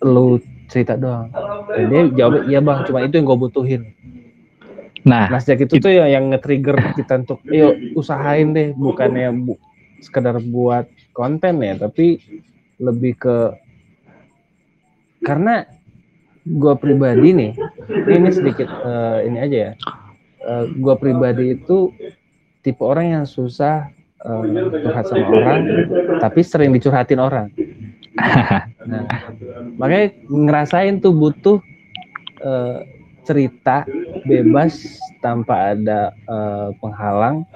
lu 0.00 0.40
cerita 0.68 0.96
doang. 0.96 1.28
Dan 1.72 1.86
dia 1.88 2.02
jawab 2.24 2.48
iya 2.48 2.60
bang 2.60 2.84
cuma 2.88 3.04
itu 3.04 3.16
yang 3.20 3.26
gue 3.28 3.38
butuhin. 3.40 3.82
Nah 5.04 5.28
Nah 5.32 5.40
sejak 5.40 5.68
itu 5.68 5.80
tuh 5.80 5.92
ya 5.92 6.08
yang 6.08 6.28
nge-trigger 6.32 6.76
kita 6.96 7.24
untuk 7.24 7.40
yuk 7.48 7.96
usahain 7.96 8.52
deh 8.52 8.76
bukannya 8.76 9.32
bu, 9.32 9.56
sekedar 10.04 10.36
buat 10.40 10.88
konten 11.16 11.60
ya 11.64 11.76
tapi 11.76 12.20
lebih 12.80 13.16
ke 13.16 13.36
karena 15.20 15.68
gua 16.48 16.76
pribadi 16.80 17.36
nih 17.36 17.52
ini 18.08 18.28
sedikit 18.32 18.68
eh, 18.68 19.28
ini 19.28 19.38
aja 19.40 19.58
ya. 19.68 19.72
Eh, 20.40 20.64
gua 20.80 20.96
pribadi 20.96 21.60
itu 21.60 21.92
tipe 22.64 22.80
orang 22.80 23.20
yang 23.20 23.24
susah 23.28 23.92
eh, 24.24 24.42
curhat 24.84 25.04
sama 25.08 25.26
orang 25.30 25.60
tapi 26.20 26.40
sering 26.44 26.70
dicurhatin 26.74 27.20
orang 27.20 27.48
nah, 28.90 29.06
makanya 29.78 30.12
ngerasain 30.28 30.98
tuh 30.98 31.14
butuh 31.14 31.58
eh, 32.42 32.78
cerita 33.24 33.86
bebas 34.26 34.98
tanpa 35.20 35.76
ada 35.76 36.10
eh, 36.14 36.68
penghalang 36.80 37.46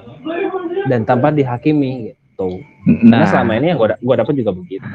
dan 0.89 1.03
tanpa 1.09 1.33
dihakimi 1.33 2.13
gitu. 2.13 2.61
Karena 2.85 3.25
nah 3.25 3.29
selama 3.29 3.53
ini 3.57 3.67
yang 3.73 3.79
gua, 3.81 3.97
gua 3.99 4.17
dapat 4.21 4.35
juga 4.37 4.53
begitu. 4.53 4.89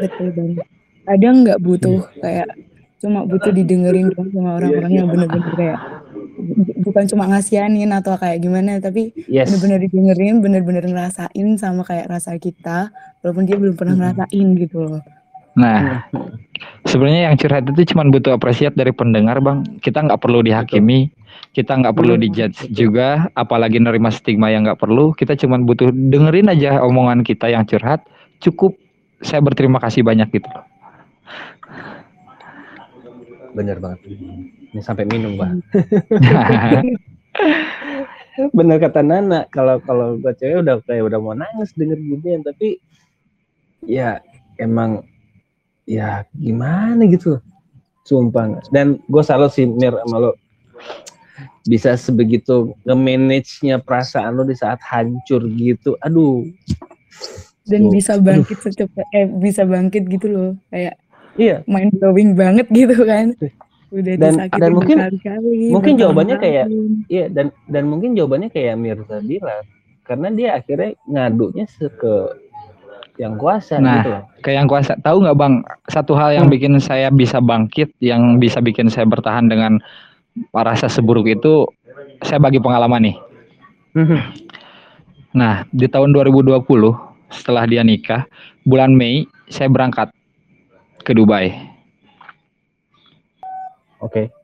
Betul 0.00 0.28
banget. 0.32 0.66
Kadang 1.02 1.34
nggak 1.44 1.60
butuh 1.60 1.98
kayak 2.22 2.48
cuma 3.02 3.26
butuh 3.26 3.50
didengerin 3.50 4.14
doang 4.14 4.30
sama 4.30 4.62
orang-orang 4.62 4.92
yang 4.94 5.06
bener-bener 5.10 5.52
kayak 5.58 5.78
bukan 6.82 7.04
cuma 7.08 7.28
ngasihanin 7.30 7.92
atau 7.94 8.16
kayak 8.18 8.42
gimana 8.42 8.80
tapi 8.82 9.14
Yes. 9.30 9.48
bener-bener 9.52 9.78
didengerin 9.88 10.40
bener-bener 10.42 10.84
ngerasain 10.84 11.48
sama 11.60 11.86
kayak 11.86 12.10
rasa 12.10 12.36
kita 12.40 12.90
walaupun 13.20 13.44
dia 13.46 13.56
belum 13.56 13.76
pernah 13.76 13.94
ngerasain 13.96 14.46
gitu 14.58 14.76
loh. 14.88 15.02
Nah 15.54 16.08
sebenarnya 16.88 17.30
yang 17.30 17.36
curhat 17.36 17.68
itu 17.68 17.92
cuma 17.92 18.08
butuh 18.08 18.34
apresiat 18.34 18.72
dari 18.72 18.90
pendengar 18.90 19.38
bang. 19.44 19.64
Kita 19.84 20.02
nggak 20.02 20.20
perlu 20.20 20.40
dihakimi 20.40 21.12
kita 21.52 21.76
nggak 21.76 21.92
perlu 21.92 22.16
dijudge 22.16 22.72
juga 22.72 23.28
apalagi 23.36 23.76
nerima 23.76 24.08
stigma 24.08 24.48
yang 24.48 24.64
nggak 24.64 24.80
perlu. 24.80 25.12
Kita 25.12 25.36
cuma 25.36 25.60
butuh 25.60 25.92
dengerin 25.92 26.48
aja 26.48 26.80
omongan 26.80 27.20
kita 27.20 27.52
yang 27.52 27.68
curhat 27.68 28.00
cukup. 28.40 28.72
Saya 29.20 29.44
berterima 29.44 29.78
kasih 29.78 30.00
banyak 30.02 30.32
gitu 30.32 30.48
loh. 30.48 30.64
Bener 33.52 33.76
banget. 33.78 34.00
Ini 34.72 34.80
sampai 34.80 35.04
minum, 35.04 35.36
Bang. 35.36 35.60
Bener 38.56 38.80
kata 38.80 39.04
Nana, 39.04 39.44
kalau 39.52 39.76
kalau 39.84 40.16
gua 40.16 40.32
cewek 40.32 40.64
udah 40.64 40.80
kayak 40.88 41.12
udah 41.12 41.20
mau 41.20 41.36
nangis 41.36 41.76
denger 41.76 42.00
ginian, 42.00 42.40
tapi 42.40 42.80
ya 43.84 44.24
emang 44.56 45.04
ya 45.84 46.24
gimana 46.32 47.04
gitu. 47.04 47.36
Sumpah. 48.08 48.64
Dan 48.72 48.98
gue 49.06 49.22
salut 49.22 49.52
sih 49.52 49.68
Mir 49.68 49.94
sama 49.94 50.18
lo 50.18 50.32
bisa 51.62 51.94
sebegitu 51.94 52.74
nge-manage-nya 52.82 53.78
perasaan 53.78 54.34
lo 54.34 54.42
di 54.42 54.58
saat 54.58 54.82
hancur 54.82 55.46
gitu. 55.52 55.94
Aduh. 56.02 56.48
dan 57.62 57.86
Tuh. 57.86 57.92
bisa 57.94 58.18
bangkit 58.18 58.58
secepat 58.58 59.06
eh 59.14 59.30
bisa 59.30 59.62
bangkit 59.62 60.10
gitu 60.10 60.26
loh 60.26 60.50
kayak 60.72 60.98
Iya, 61.32 61.64
mind 61.64 61.96
blowing 61.96 62.36
banget 62.36 62.68
gitu 62.68 63.08
kan 63.08 63.32
udah 63.92 64.14
Dan- 64.16 64.48
dan 64.48 64.70
mungkin- 64.72 64.98
mungkin 65.68 65.94
jawabannya 65.94 66.36
kayak-. 66.36 66.68
Iya 67.06 67.28
dan 67.28 67.46
dan 67.66 67.84
mungkin 67.86 68.12
jawabannya 68.12 68.48
kayak 68.48 68.74
Mirza 68.74 69.20
bilang 69.20 69.62
karena 70.02 70.28
dia 70.28 70.48
akhirnya 70.56 70.96
ngadunya 71.04 71.64
se- 71.66 71.92
ke 71.92 72.32
yang 73.14 73.36
kuasa 73.36 73.76
Nah. 73.76 74.00
gitu 74.00 74.08
loh. 74.10 74.22
kayak 74.40 74.56
yang 74.56 74.66
kuasa 74.66 74.92
tahu 74.98 75.20
nggak 75.20 75.36
bang 75.36 75.54
satu 75.86 76.12
hal 76.12 76.32
yang 76.32 76.48
Hmm. 76.48 76.54
bikin 76.56 76.72
saya 76.80 77.06
bisa 77.08 77.38
bangkit 77.38 77.92
yang 78.00 78.40
bisa 78.40 78.58
bikin 78.58 78.88
saya 78.88 79.04
bertahan 79.04 79.46
dengan 79.46 79.76
rasa 80.50 80.88
seburuk 80.88 81.28
itu 81.28 81.68
saya 82.20 82.40
bagi 82.40 82.56
pengalaman 82.56 83.04
nih 83.04 83.16
nah 85.30 85.64
di 85.68 85.84
tahun 85.86 86.10
2020 86.10 86.96
setelah 87.28 87.64
dia 87.64 87.80
nikah 87.80 88.24
bulan 88.62 88.90
Mei 88.90 89.24
saya 89.46 89.68
berangkat 89.68 90.08
ke 90.98 91.12
Dubai 91.12 91.52
Oke. 94.02 94.34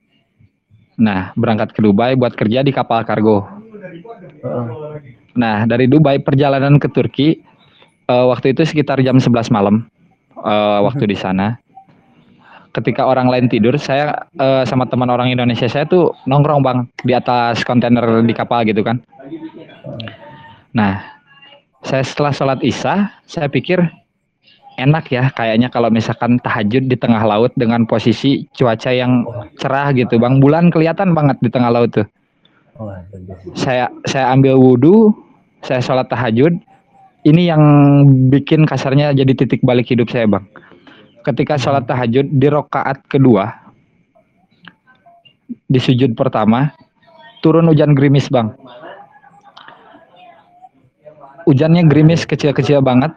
nah 0.98 1.30
berangkat 1.38 1.74
ke 1.74 1.80
Dubai 1.82 2.18
buat 2.18 2.34
kerja 2.34 2.62
di 2.62 2.74
kapal 2.74 3.06
kargo 3.06 3.46
Heeh. 4.42 4.66
Nah, 5.38 5.62
dari 5.70 5.86
Dubai 5.86 6.18
perjalanan 6.18 6.82
ke 6.82 6.90
Turki 6.90 7.38
eh, 8.10 8.26
waktu 8.26 8.50
itu 8.56 8.66
sekitar 8.66 8.98
jam 9.06 9.22
11 9.22 9.54
malam 9.54 9.86
eh, 10.34 10.78
waktu 10.82 11.06
di 11.06 11.14
sana. 11.14 11.54
Ketika 12.74 13.06
orang 13.06 13.30
lain 13.30 13.46
tidur, 13.46 13.78
saya 13.78 14.26
eh, 14.34 14.66
sama 14.66 14.90
teman 14.90 15.08
orang 15.08 15.30
Indonesia 15.30 15.70
saya 15.70 15.86
tuh 15.86 16.10
nongkrong 16.26 16.60
bang 16.66 16.78
di 17.06 17.14
atas 17.14 17.62
kontainer 17.62 18.02
di 18.26 18.34
kapal 18.34 18.66
gitu 18.66 18.82
kan. 18.82 18.98
Nah, 20.74 21.00
saya 21.86 22.02
setelah 22.02 22.34
sholat 22.34 22.60
isya, 22.66 23.14
saya 23.24 23.46
pikir 23.46 23.78
enak 24.78 25.10
ya 25.10 25.28
kayaknya 25.34 25.68
kalau 25.68 25.90
misalkan 25.90 26.38
tahajud 26.38 26.86
di 26.86 26.94
tengah 26.94 27.20
laut 27.26 27.50
dengan 27.58 27.84
posisi 27.84 28.46
cuaca 28.54 28.94
yang 28.94 29.26
cerah 29.58 29.90
gitu 29.92 30.16
bang. 30.16 30.38
Bulan 30.38 30.70
kelihatan 30.70 31.12
banget 31.12 31.36
di 31.42 31.50
tengah 31.50 31.74
laut 31.74 31.90
tuh 31.90 32.06
saya 33.58 33.90
saya 34.06 34.30
ambil 34.30 34.54
wudhu, 34.58 35.10
saya 35.66 35.82
sholat 35.82 36.06
tahajud. 36.06 36.54
Ini 37.26 37.50
yang 37.50 37.62
bikin 38.30 38.62
kasarnya 38.64 39.10
jadi 39.10 39.34
titik 39.34 39.60
balik 39.66 39.90
hidup 39.90 40.08
saya 40.08 40.30
bang. 40.30 40.46
Ketika 41.26 41.58
sholat 41.58 41.84
tahajud 41.84 42.30
di 42.30 42.46
rokaat 42.46 43.02
kedua, 43.10 43.50
di 45.66 45.76
sujud 45.82 46.14
pertama, 46.14 46.72
turun 47.42 47.66
hujan 47.66 47.92
gerimis 47.98 48.30
bang. 48.30 48.54
Hujannya 51.44 51.84
gerimis 51.90 52.22
kecil-kecil 52.24 52.80
banget. 52.80 53.12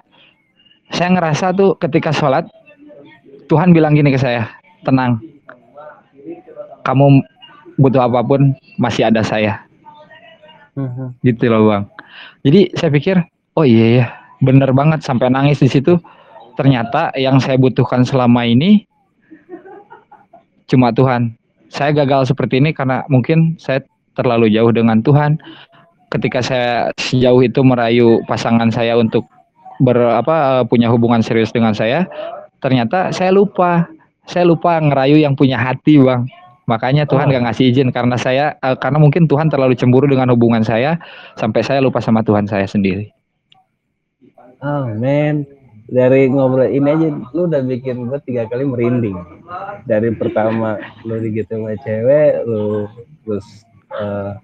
Saya 0.91 1.09
ngerasa 1.17 1.55
tuh 1.55 1.75
ketika 1.79 2.11
sholat, 2.11 2.47
Tuhan 3.47 3.71
bilang 3.75 3.95
gini 3.95 4.11
ke 4.11 4.19
saya, 4.19 4.47
tenang. 4.83 5.19
Kamu 6.83 7.23
butuh 7.79 8.05
apa 8.05 8.21
pun 8.21 8.53
masih 8.77 9.09
ada 9.09 9.25
saya 9.25 9.63
Mhm. 10.77 11.19
gitu 11.27 11.51
loh 11.51 11.67
bang. 11.67 11.83
Jadi 12.47 12.61
saya 12.79 12.89
pikir, 12.93 13.15
oh 13.59 13.65
iya 13.67 13.87
ya, 14.01 14.05
bener 14.39 14.71
banget 14.71 15.03
sampai 15.03 15.27
nangis 15.27 15.59
di 15.59 15.67
situ. 15.67 15.99
Ternyata 16.55 17.11
yang 17.15 17.39
saya 17.39 17.57
butuhkan 17.59 18.03
selama 18.03 18.43
ini 18.47 18.85
cuma 20.67 20.91
Tuhan. 20.95 21.35
Saya 21.71 21.95
gagal 21.95 22.31
seperti 22.31 22.59
ini 22.59 22.75
karena 22.75 23.03
mungkin 23.07 23.55
saya 23.55 23.83
terlalu 24.15 24.51
jauh 24.51 24.71
dengan 24.75 24.99
Tuhan. 24.99 25.39
Ketika 26.11 26.43
saya 26.43 26.91
sejauh 26.99 27.39
itu 27.39 27.63
merayu 27.63 28.19
pasangan 28.27 28.67
saya 28.67 28.99
untuk 28.99 29.23
ber 29.81 29.97
apa 30.21 30.61
eh, 30.61 30.63
punya 30.69 30.87
hubungan 30.93 31.25
serius 31.25 31.49
dengan 31.49 31.73
saya, 31.73 32.05
ternyata 32.61 33.09
saya 33.09 33.33
lupa. 33.33 33.89
Saya 34.21 34.45
lupa 34.45 34.77
ngerayu 34.77 35.17
yang 35.17 35.33
punya 35.33 35.57
hati, 35.57 35.97
Bang. 35.97 36.29
Makanya 36.69 37.09
Tuhan 37.09 37.25
Oh. 37.27 37.31
gak 37.33 37.43
ngasih 37.51 37.73
izin 37.73 37.89
karena 37.89 38.15
saya 38.21 38.55
eh, 38.61 38.77
karena 38.77 39.01
mungkin 39.01 39.25
Tuhan 39.25 39.49
terlalu 39.49 39.73
cemburu 39.73 40.05
dengan 40.05 40.29
hubungan 40.29 40.61
saya 40.61 41.01
sampai 41.35 41.65
saya 41.65 41.81
lupa 41.81 41.99
sama 41.99 42.21
Tuhan 42.21 42.45
saya 42.45 42.69
sendiri. 42.69 43.09
Oh 44.61 44.85
man, 44.93 45.49
dari 45.91 46.31
ngobrol 46.31 46.71
ini 46.71 46.87
aja 46.87 47.09
lu 47.35 47.51
udah 47.51 47.61
bikin 47.67 48.07
gue 48.07 48.19
tiga 48.23 48.47
kali 48.47 48.63
merinding 48.63 49.19
dari 49.83 50.15
pertama 50.15 50.79
lu 51.03 51.19
gitu 51.19 51.51
sama 51.51 51.75
cewek 51.83 52.47
lu 52.47 52.87
terus 53.27 53.67
uh, 53.91 54.39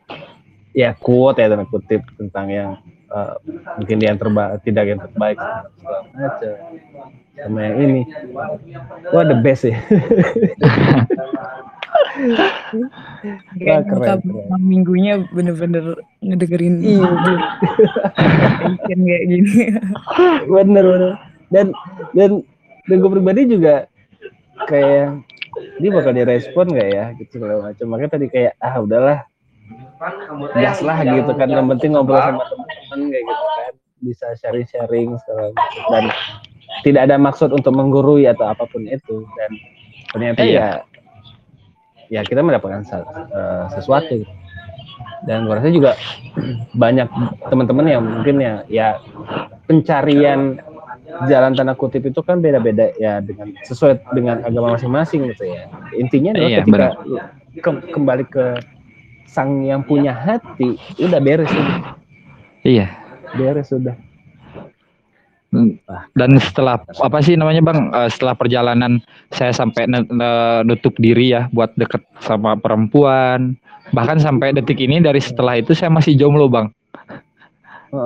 ya 0.76 0.91
quote 1.00 1.39
ya 1.39 1.47
tanda 1.47 1.63
kutip 1.71 2.04
tentang 2.19 2.52
yang 2.52 2.71
uh, 3.12 3.36
mungkin 3.80 3.98
yang 4.02 4.17
terbaik 4.20 4.60
tidak 4.63 4.86
yang 4.89 5.00
terbaik 5.04 5.38
macam 6.15 6.54
sama 7.38 7.60
yang 7.62 7.78
ini 7.84 8.02
wah 9.13 9.24
the 9.26 9.38
best 9.41 9.67
ya 9.70 9.78
Kayak 13.58 13.82
keren, 13.89 14.20
keren. 14.22 14.62
minggunya 14.62 15.13
bener-bener 15.30 16.02
ngedengerin 16.22 16.76
iya. 16.82 17.10
kayak 18.89 19.24
gini. 19.30 19.52
bener 20.54 20.86
bener. 20.86 21.13
Dan 21.54 21.65
dan 22.17 22.30
dan 22.89 22.96
gue 23.00 23.12
pribadi 23.12 23.41
juga 23.48 23.88
kayak 24.67 25.22
dia 25.82 25.89
bakal 25.89 26.13
direspon 26.13 26.74
gak 26.74 26.89
ya 26.89 27.06
gitu 27.22 27.39
segala 27.39 27.72
macam. 27.72 27.86
Makanya 27.89 28.12
tadi 28.17 28.26
kayak 28.30 28.54
ah 28.62 28.76
udahlah 28.82 29.20
gas 30.55 30.79
lah 30.86 30.97
gitu 31.03 31.31
kan 31.33 31.47
yang 31.49 31.67
penting 31.75 31.97
ngobrol 31.97 32.19
sama 32.21 32.43
teman-teman 32.49 32.99
kayak 33.12 33.23
gitu 33.25 33.45
kan. 33.45 33.73
Bisa 33.97 34.27
sharing-sharing 34.38 35.17
segala 35.25 35.49
dan 35.89 36.03
tidak 36.86 37.01
ada 37.10 37.15
maksud 37.17 37.49
untuk 37.49 37.73
menggurui 37.73 38.29
atau 38.29 38.53
apa 38.53 38.69
pun 38.69 38.86
itu. 38.86 39.25
Dan 39.25 39.51
ternyata 40.13 40.41
eh, 40.45 40.53
ya 40.53 40.67
ya 42.07 42.21
kita 42.23 42.39
mendapatkan 42.39 42.88
uh, 42.88 43.67
sesuatu 43.75 44.23
gitu. 44.23 44.33
dan 45.27 45.43
gue 45.43 45.55
rasa 45.60 45.67
juga 45.73 45.91
banyak 46.83 47.10
teman-teman 47.51 47.86
yang 47.89 48.03
mungkin 48.05 48.39
ya 48.39 48.53
ya 48.71 48.88
pencarian 49.67 50.62
jalan 51.25 51.51
tanda 51.57 51.73
kutip 51.73 52.05
itu 52.05 52.21
kan 52.21 52.39
beda-beda 52.39 52.93
ya 53.01 53.19
dengan 53.23 53.55
sesuai 53.65 54.13
dengan 54.13 54.43
agama 54.45 54.77
masing-masing 54.77 55.25
gitu 55.33 55.49
ya. 55.49 55.65
Intinya 55.97 56.36
adalah 56.36 56.49
iya, 56.51 56.60
ketika 56.62 56.88
ke, 57.63 57.69
kembali 57.95 58.23
ke 58.29 58.45
sang 59.27 59.61
yang 59.67 59.83
punya 59.83 60.15
hati 60.15 60.79
udah 60.97 61.19
beres 61.21 61.51
udah. 61.51 61.79
iya. 62.63 62.87
Beres 63.35 63.69
sudah 63.69 63.95
dan 66.13 66.31
setelah 66.43 66.75
apa 66.99 67.17
sih 67.23 67.39
namanya 67.39 67.63
bang? 67.63 67.79
Uh, 67.95 68.09
setelah 68.11 68.35
perjalanan 68.35 68.99
saya 69.31 69.55
sampai 69.55 69.87
nutup 70.67 70.91
diri 70.99 71.31
ya 71.31 71.47
buat 71.55 71.71
deket 71.79 72.03
sama 72.19 72.59
perempuan. 72.59 73.55
Bahkan 73.95 74.19
sampai 74.19 74.51
detik 74.51 74.83
ini 74.83 74.99
dari 74.99 75.23
setelah 75.23 75.55
itu 75.55 75.71
saya 75.71 75.87
masih 75.87 76.19
jomblo 76.19 76.51
bang. 76.51 76.67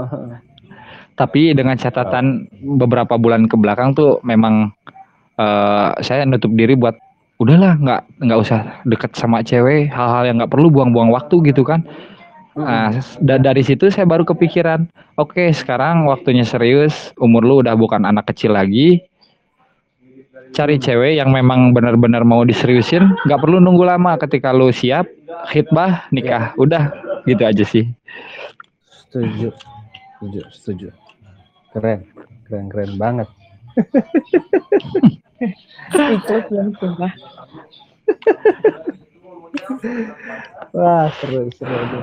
Tapi 1.20 1.58
dengan 1.58 1.74
catatan 1.76 2.46
beberapa 2.78 3.18
bulan 3.18 3.50
ke 3.50 3.58
belakang 3.58 3.98
tuh 3.98 4.22
memang 4.22 4.70
uh, 5.42 5.98
saya 6.06 6.30
nutup 6.30 6.54
diri 6.54 6.78
buat 6.78 6.94
udahlah 7.42 7.74
nggak 7.82 8.02
nggak 8.22 8.40
usah 8.40 8.60
deket 8.86 9.18
sama 9.18 9.42
cewek 9.42 9.90
hal-hal 9.90 10.30
yang 10.30 10.38
nggak 10.38 10.54
perlu 10.54 10.70
buang-buang 10.70 11.10
waktu 11.10 11.42
gitu 11.50 11.66
kan 11.66 11.82
Nah, 12.52 12.92
da 13.24 13.40
dari 13.40 13.64
situ 13.64 13.88
saya 13.88 14.04
baru 14.04 14.28
kepikiran, 14.28 14.84
oke 15.16 15.40
okay, 15.40 15.56
sekarang 15.56 16.04
waktunya 16.04 16.44
serius, 16.44 17.16
umur 17.16 17.48
lu 17.48 17.64
udah 17.64 17.80
bukan 17.80 18.04
anak 18.04 18.28
kecil 18.28 18.52
lagi. 18.52 19.00
Cari 20.52 20.76
cewek 20.76 21.16
yang 21.16 21.32
memang 21.32 21.72
benar-benar 21.72 22.28
mau 22.28 22.44
diseriusin, 22.44 23.08
nggak 23.24 23.40
perlu 23.40 23.64
nunggu 23.64 23.88
lama 23.88 24.20
ketika 24.20 24.52
lu 24.52 24.68
siap, 24.68 25.08
khidbah, 25.48 26.12
nikah, 26.12 26.52
udah 26.60 26.92
gitu 27.24 27.40
aja 27.48 27.64
sih. 27.64 27.88
Setuju, 29.08 29.56
setuju, 30.20 30.42
setuju. 30.52 30.88
Keren, 31.72 32.04
keren, 32.44 32.68
keren 32.68 32.92
banget. 33.00 33.32
Ikut 35.92 36.46
yang 36.54 36.72
Wah 40.72 41.12
seru 41.20 41.52
seru. 41.52 42.00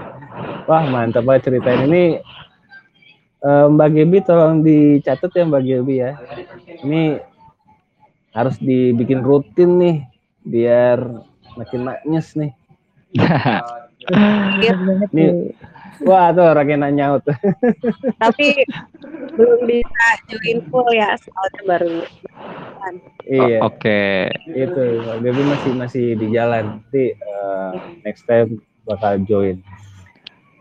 Wah 0.69 0.85
mantap 0.91 1.25
banget 1.25 1.49
ceritain 1.49 1.89
ini. 1.89 2.21
Uh, 3.39 3.71
Mbak 3.71 3.89
Gebi 3.95 4.19
tolong 4.27 4.67
dicatat 4.67 5.31
ya 5.31 5.47
Mbak 5.47 5.63
Gebi 5.63 5.95
ya. 6.03 6.19
Ini 6.83 7.23
harus 8.35 8.59
dibikin 8.61 9.25
rutin 9.25 9.79
nih 9.79 9.97
biar 10.43 10.99
makin 11.57 11.81
maknyes 11.87 12.35
nih. 12.37 12.53
nih 15.17 15.55
Wah 16.05 16.31
tuh 16.31 16.47
orangnya 16.55 16.89
nyaut. 16.91 17.25
Tapi 18.23 18.47
belum 19.35 19.61
bisa 19.67 20.09
join 20.31 20.59
full 20.71 20.89
ya 20.95 21.15
soalnya 21.19 21.63
baru. 21.67 21.97
Iya. 23.27 23.59
Oh, 23.61 23.73
Oke. 23.73 24.31
Okay. 24.33 24.67
Itu 24.69 24.85
Gaby 25.03 25.43
masih 25.43 25.73
masih 25.75 26.05
di 26.17 26.27
jalan. 26.33 26.81
Nanti 26.83 27.13
uh, 27.19 27.71
next 28.07 28.25
time 28.29 28.63
bakal 28.87 29.19
join. 29.27 29.59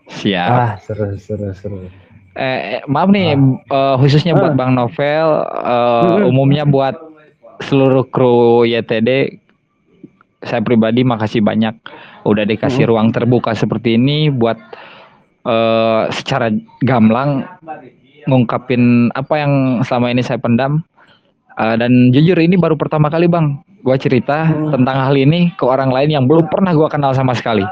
Siap. 0.08 0.50
Ah 0.50 0.72
seru 0.82 1.16
seru 1.20 1.52
seru. 1.54 1.80
Eh, 2.38 2.86
maaf 2.86 3.10
nih 3.10 3.34
ah. 3.34 3.42
uh, 3.74 3.96
khususnya 3.98 4.38
ah. 4.38 4.40
buat 4.46 4.54
Bang 4.54 4.78
Novel, 4.78 5.42
uh, 5.42 6.22
umumnya 6.30 6.70
buat 6.70 6.94
seluruh 7.66 8.06
kru 8.14 8.62
YTD 8.70 9.42
saya 10.46 10.62
pribadi 10.62 11.02
makasih 11.02 11.42
banyak 11.42 11.74
udah 12.28 12.46
dikasih 12.46 12.86
hmm. 12.86 12.92
ruang 12.94 13.10
terbuka 13.10 13.58
seperti 13.58 13.98
ini 13.98 14.30
buat 14.30 14.58
uh, 15.48 16.12
secara 16.12 16.52
gamblang 16.84 17.48
ngungkapin 18.28 19.08
apa 19.16 19.34
yang 19.40 19.54
selama 19.88 20.12
ini 20.12 20.22
saya 20.22 20.38
pendam. 20.38 20.84
Uh, 21.58 21.74
dan 21.74 22.14
jujur 22.14 22.38
ini 22.38 22.54
baru 22.54 22.78
pertama 22.78 23.10
kali 23.10 23.26
bang 23.26 23.58
gue 23.82 23.98
cerita 23.98 24.46
hmm. 24.46 24.78
tentang 24.78 25.10
hal 25.10 25.18
ini 25.18 25.50
ke 25.58 25.66
orang 25.66 25.90
lain 25.90 26.14
yang 26.14 26.30
belum 26.30 26.46
pernah 26.54 26.70
gue 26.76 26.86
kenal 26.92 27.16
sama 27.18 27.34
sekali. 27.34 27.66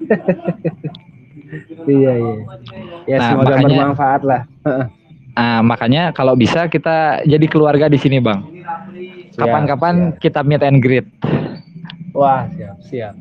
Iya 1.82 2.12
iya. 2.14 2.34
Ya 3.10 3.16
nah, 3.18 3.28
semoga 3.34 3.58
makanya, 3.58 3.74
bermanfaat 3.74 4.22
lah. 4.22 4.42
Nah, 5.34 5.60
makanya 5.66 6.02
kalau 6.14 6.38
bisa 6.38 6.70
kita 6.70 7.26
jadi 7.26 7.46
keluarga 7.50 7.90
di 7.90 7.98
sini 7.98 8.22
bang. 8.22 8.38
Kapan-kapan 9.34 10.14
kita 10.22 10.46
meet 10.46 10.62
and 10.62 10.78
greet. 10.78 11.06
Wah 12.14 12.46
siap 12.54 12.78
siap. 12.86 13.14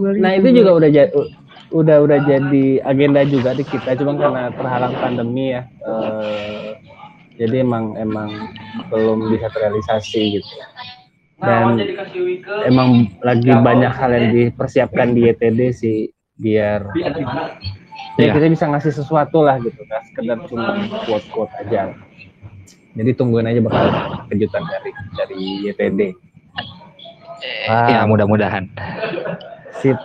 Nah 0.00 0.32
itu 0.32 0.48
juga. 0.64 0.80
udah 0.80 0.88
jadi 0.88 1.12
udah 1.74 2.06
udah 2.06 2.18
jadi 2.22 2.80
agenda 2.86 3.26
juga 3.26 3.50
di 3.52 3.66
kita 3.66 3.98
cuma 3.98 4.14
karena 4.14 4.54
terhalang 4.54 4.94
pandemi 5.02 5.58
ya 5.58 5.66
uh, 5.82 6.78
jadi 7.34 7.66
emang 7.66 7.98
emang 7.98 8.30
belum 8.94 9.34
bisa 9.34 9.50
terrealisasi 9.50 10.38
gitu 10.38 10.54
dan 11.42 11.82
emang 12.64 13.10
lagi 13.26 13.50
banyak 13.50 13.90
hal 13.90 14.10
yang 14.14 14.28
dipersiapkan 14.30 15.18
di 15.18 15.34
ETD 15.34 15.60
sih 15.74 15.98
biar 16.38 16.94
ya 18.14 18.26
kita 18.30 18.46
bisa 18.46 18.70
ngasih 18.70 18.94
sesuatu 18.94 19.42
lah 19.42 19.58
gitu 19.58 19.82
kan 19.90 20.00
sekedar 20.06 20.38
cuma 20.46 20.78
quote 21.04 21.26
quote 21.34 21.54
aja 21.58 21.90
jadi 22.94 23.10
tungguin 23.18 23.50
aja 23.50 23.58
bakal 23.58 23.86
kejutan 24.30 24.62
dari 24.70 24.90
dari 25.18 25.38
YTD. 25.66 26.00
Wow. 27.66 27.88
Ya 27.90 28.00
mudah-mudahan. 28.06 28.70
Sip. 29.82 29.98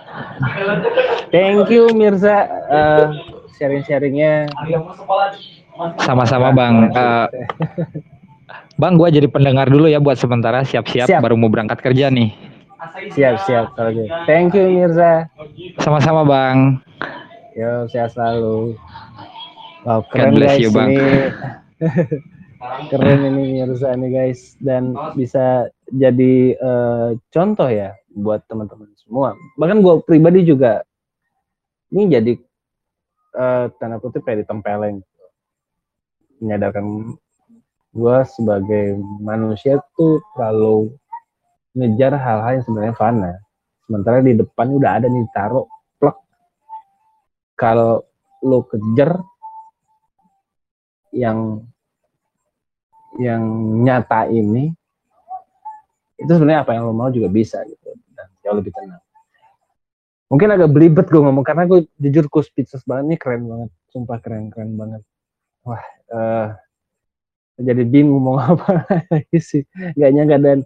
Thank 1.29 1.69
you 1.69 1.91
Mirza 1.93 2.47
uh, 2.69 3.05
sharing-sharingnya. 3.57 4.49
Sama-sama 6.01 6.51
Bang. 6.55 6.89
Uh, 6.91 7.27
bang, 8.81 8.93
gua 8.97 9.09
jadi 9.11 9.27
pendengar 9.29 9.69
dulu 9.69 9.85
ya 9.91 10.01
buat 10.01 10.17
sementara. 10.17 10.65
Siap-siap 10.65 11.07
Siap. 11.07 11.21
baru 11.21 11.35
mau 11.37 11.51
berangkat 11.51 11.79
kerja 11.83 12.09
nih. 12.09 12.33
Siap-siap 13.13 13.75
kalau 13.75 13.91
gitu. 13.93 14.09
Thank 14.25 14.55
you 14.55 14.65
Mirza. 14.71 15.27
Sama-sama 15.83 16.23
Bang. 16.25 16.79
Yo, 17.53 17.85
sehat 17.91 18.15
selalu. 18.15 18.79
Wow, 19.83 20.03
keren 20.11 20.35
God 20.35 20.43
bless 20.43 20.51
guys 20.55 20.63
you, 20.63 20.69
bang. 20.71 20.89
ini. 20.91 21.07
keren 22.91 23.19
ini 23.23 23.43
Mirza 23.55 23.95
nih 23.95 24.11
guys 24.11 24.59
dan 24.59 24.91
bisa 25.15 25.71
jadi 25.95 26.59
uh, 26.59 27.15
contoh 27.31 27.71
ya 27.71 27.95
buat 28.19 28.43
teman-teman 28.51 28.91
semua. 29.09 29.33
Bahkan 29.57 29.81
gue 29.81 29.95
pribadi 30.05 30.45
juga 30.45 30.85
ini 31.89 32.05
jadi 32.05 32.33
uh, 33.33 33.65
tanda 33.81 33.97
kutip 33.97 34.21
kayak 34.21 34.45
ditempeleng 34.45 35.01
menyadarkan 36.37 37.17
gue 37.89 38.17
sebagai 38.29 39.01
manusia 39.17 39.81
tuh 39.97 40.21
terlalu 40.37 40.93
ngejar 41.73 42.13
hal-hal 42.13 42.61
yang 42.61 42.65
sebenarnya 42.69 42.95
fana. 42.95 43.33
Sementara 43.89 44.21
di 44.21 44.37
depan 44.37 44.77
udah 44.77 45.01
ada 45.01 45.09
nih 45.09 45.25
taruh 45.33 45.65
plek. 45.97 46.17
Kalau 47.57 48.05
lo 48.45 48.61
kejar 48.69 49.17
yang 51.09 51.65
yang 53.17 53.41
nyata 53.81 54.29
ini 54.29 54.69
itu 56.19 56.29
sebenarnya 56.29 56.61
apa 56.61 56.77
yang 56.77 56.83
lo 56.85 56.93
mau 56.93 57.09
juga 57.09 57.31
bisa 57.31 57.65
gitu 57.65 57.78
jauh 58.49 58.57
lebih 58.57 58.73
tenang. 58.73 59.01
Mungkin 60.29 60.49
agak 60.53 60.69
belibet 60.69 61.05
gue 61.09 61.21
ngomong 61.21 61.41
karena 61.41 61.65
gue 61.65 61.89
jujur 61.97 62.25
gue 62.29 62.43
speechless 62.45 62.85
banget. 62.85 63.05
Nih 63.13 63.19
keren 63.21 63.49
banget. 63.49 63.69
Sumpah 63.89 64.17
keren 64.21 64.53
keren 64.53 64.77
banget. 64.77 65.01
Wah 65.65 65.81
uh, 66.13 66.47
jadi 67.57 67.83
bingung 67.83 68.21
mau 68.21 68.37
apa 68.37 68.85
lagi 69.09 69.39
sih. 69.41 69.65
Gak 69.97 70.11
nyangka 70.13 70.37
dan 70.37 70.59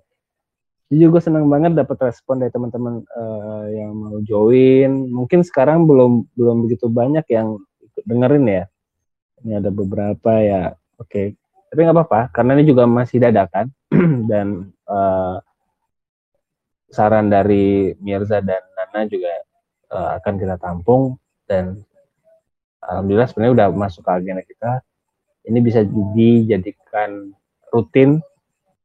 jujur 0.92 1.16
gue 1.16 1.22
senang 1.24 1.48
banget 1.48 1.80
dapat 1.80 2.12
respon 2.12 2.44
dari 2.44 2.52
teman-teman 2.52 3.08
uh, 3.16 3.66
yang 3.72 3.92
mau 3.96 4.20
join. 4.20 5.08
Mungkin 5.08 5.48
sekarang 5.48 5.88
belum 5.88 6.28
belum 6.36 6.68
begitu 6.68 6.92
banyak 6.92 7.24
yang 7.32 7.56
dengerin 8.04 8.46
ya. 8.46 8.64
Ini 9.48 9.64
ada 9.64 9.72
beberapa 9.72 10.32
ya. 10.44 10.76
Oke. 11.00 11.10
Okay. 11.10 11.28
tapi 11.74 11.90
nggak 11.90 11.98
apa-apa 12.06 12.22
karena 12.30 12.54
ini 12.54 12.70
juga 12.70 12.84
masih 12.86 13.18
dadakan. 13.18 13.72
Dan 14.30 14.76
uh, 14.86 15.42
saran 16.94 17.28
dari 17.34 17.98
Mirza 17.98 18.38
dan 18.40 18.62
Nana 18.78 19.10
juga 19.10 19.34
uh, 19.90 20.10
akan 20.22 20.34
kita 20.38 20.56
tampung. 20.62 21.18
Dan 21.50 21.82
alhamdulillah 22.86 23.28
sebenarnya 23.28 23.54
udah 23.58 23.68
masuk 23.74 24.06
ke 24.06 24.12
agenda 24.14 24.44
kita. 24.46 24.72
Ini 25.50 25.60
bisa 25.60 25.82
dijadikan 25.84 27.34
rutin. 27.74 28.22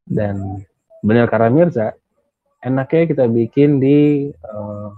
Dan 0.09 0.65
benar 1.05 1.29
karena 1.29 1.53
Mirza 1.53 1.87
enaknya 2.65 3.05
kita 3.13 3.25
bikin 3.29 3.79
di 3.79 4.29
uh, 4.33 4.91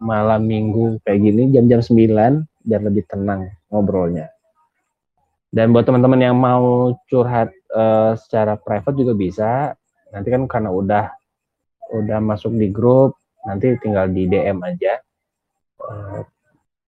malam 0.00 0.46
minggu 0.46 1.02
kayak 1.02 1.18
gini 1.18 1.50
jam-jam 1.50 1.82
9 1.82 2.46
biar 2.62 2.80
lebih 2.86 3.04
tenang 3.10 3.50
ngobrolnya. 3.68 4.30
Dan 5.50 5.72
buat 5.72 5.88
teman-teman 5.88 6.20
yang 6.20 6.36
mau 6.36 6.92
curhat 7.08 7.48
uh, 7.72 8.12
secara 8.18 8.60
private 8.60 8.96
juga 8.98 9.12
bisa. 9.16 9.50
Nanti 10.12 10.28
kan 10.28 10.44
karena 10.46 10.70
udah 10.70 11.04
udah 11.94 12.18
masuk 12.18 12.54
di 12.54 12.68
grup 12.70 13.14
nanti 13.46 13.78
tinggal 13.78 14.10
di 14.10 14.26
DM 14.26 14.58
aja. 14.62 14.98
Uh, 15.76 16.24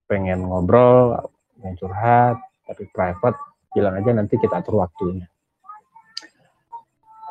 pengen 0.10 0.44
ngobrol 0.44 1.16
pengen 1.56 1.78
curhat 1.80 2.36
tapi 2.68 2.84
private 2.92 3.38
bilang 3.72 3.96
aja 3.96 4.12
nanti 4.12 4.36
kita 4.36 4.60
atur 4.60 4.84
waktunya. 4.84 5.30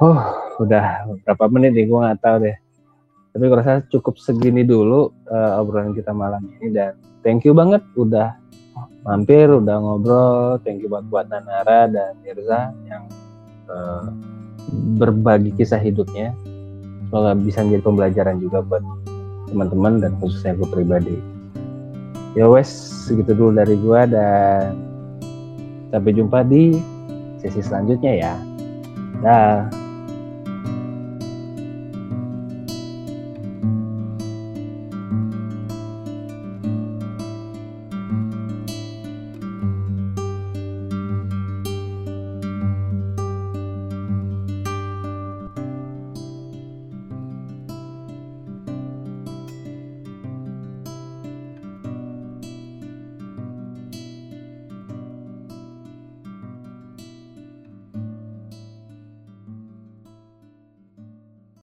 Oh 0.00 0.16
udah 0.64 1.04
berapa 1.28 1.44
menit 1.52 1.76
nih 1.76 1.84
gue 1.84 1.98
nggak 2.00 2.20
tahu 2.24 2.36
deh. 2.48 2.56
Tapi 3.30 3.44
gue 3.46 3.58
rasa 3.60 3.84
cukup 3.92 4.16
segini 4.16 4.64
dulu 4.64 5.12
uh, 5.28 5.60
obrolan 5.60 5.92
kita 5.92 6.10
malam 6.16 6.48
ini 6.58 6.72
dan 6.72 6.96
thank 7.20 7.44
you 7.44 7.52
banget 7.52 7.84
udah 7.94 8.32
mampir 9.04 9.52
udah 9.52 9.76
ngobrol. 9.76 10.56
Thank 10.64 10.80
you 10.80 10.88
buat 10.88 11.04
buat 11.12 11.28
Nanara 11.28 11.86
dan 11.92 12.16
Mirza 12.24 12.72
yang 12.88 13.04
uh, 13.68 14.08
berbagi 14.96 15.52
kisah 15.52 15.78
hidupnya 15.78 16.32
semoga 17.10 17.34
bisa 17.34 17.66
menjadi 17.66 17.82
pembelajaran 17.82 18.38
juga 18.38 18.62
buat 18.62 18.86
teman-teman 19.50 19.98
dan 19.98 20.14
khususnya 20.22 20.54
gue 20.54 20.68
pribadi. 20.70 21.18
Ya 22.38 22.46
wes 22.46 22.70
segitu 23.10 23.34
dulu 23.34 23.58
dari 23.58 23.74
gue 23.74 24.00
dan 24.14 24.78
sampai 25.90 26.14
jumpa 26.14 26.46
di 26.46 26.78
sesi 27.42 27.58
selanjutnya 27.58 28.12
ya. 28.14 28.34
Dah 29.26 29.66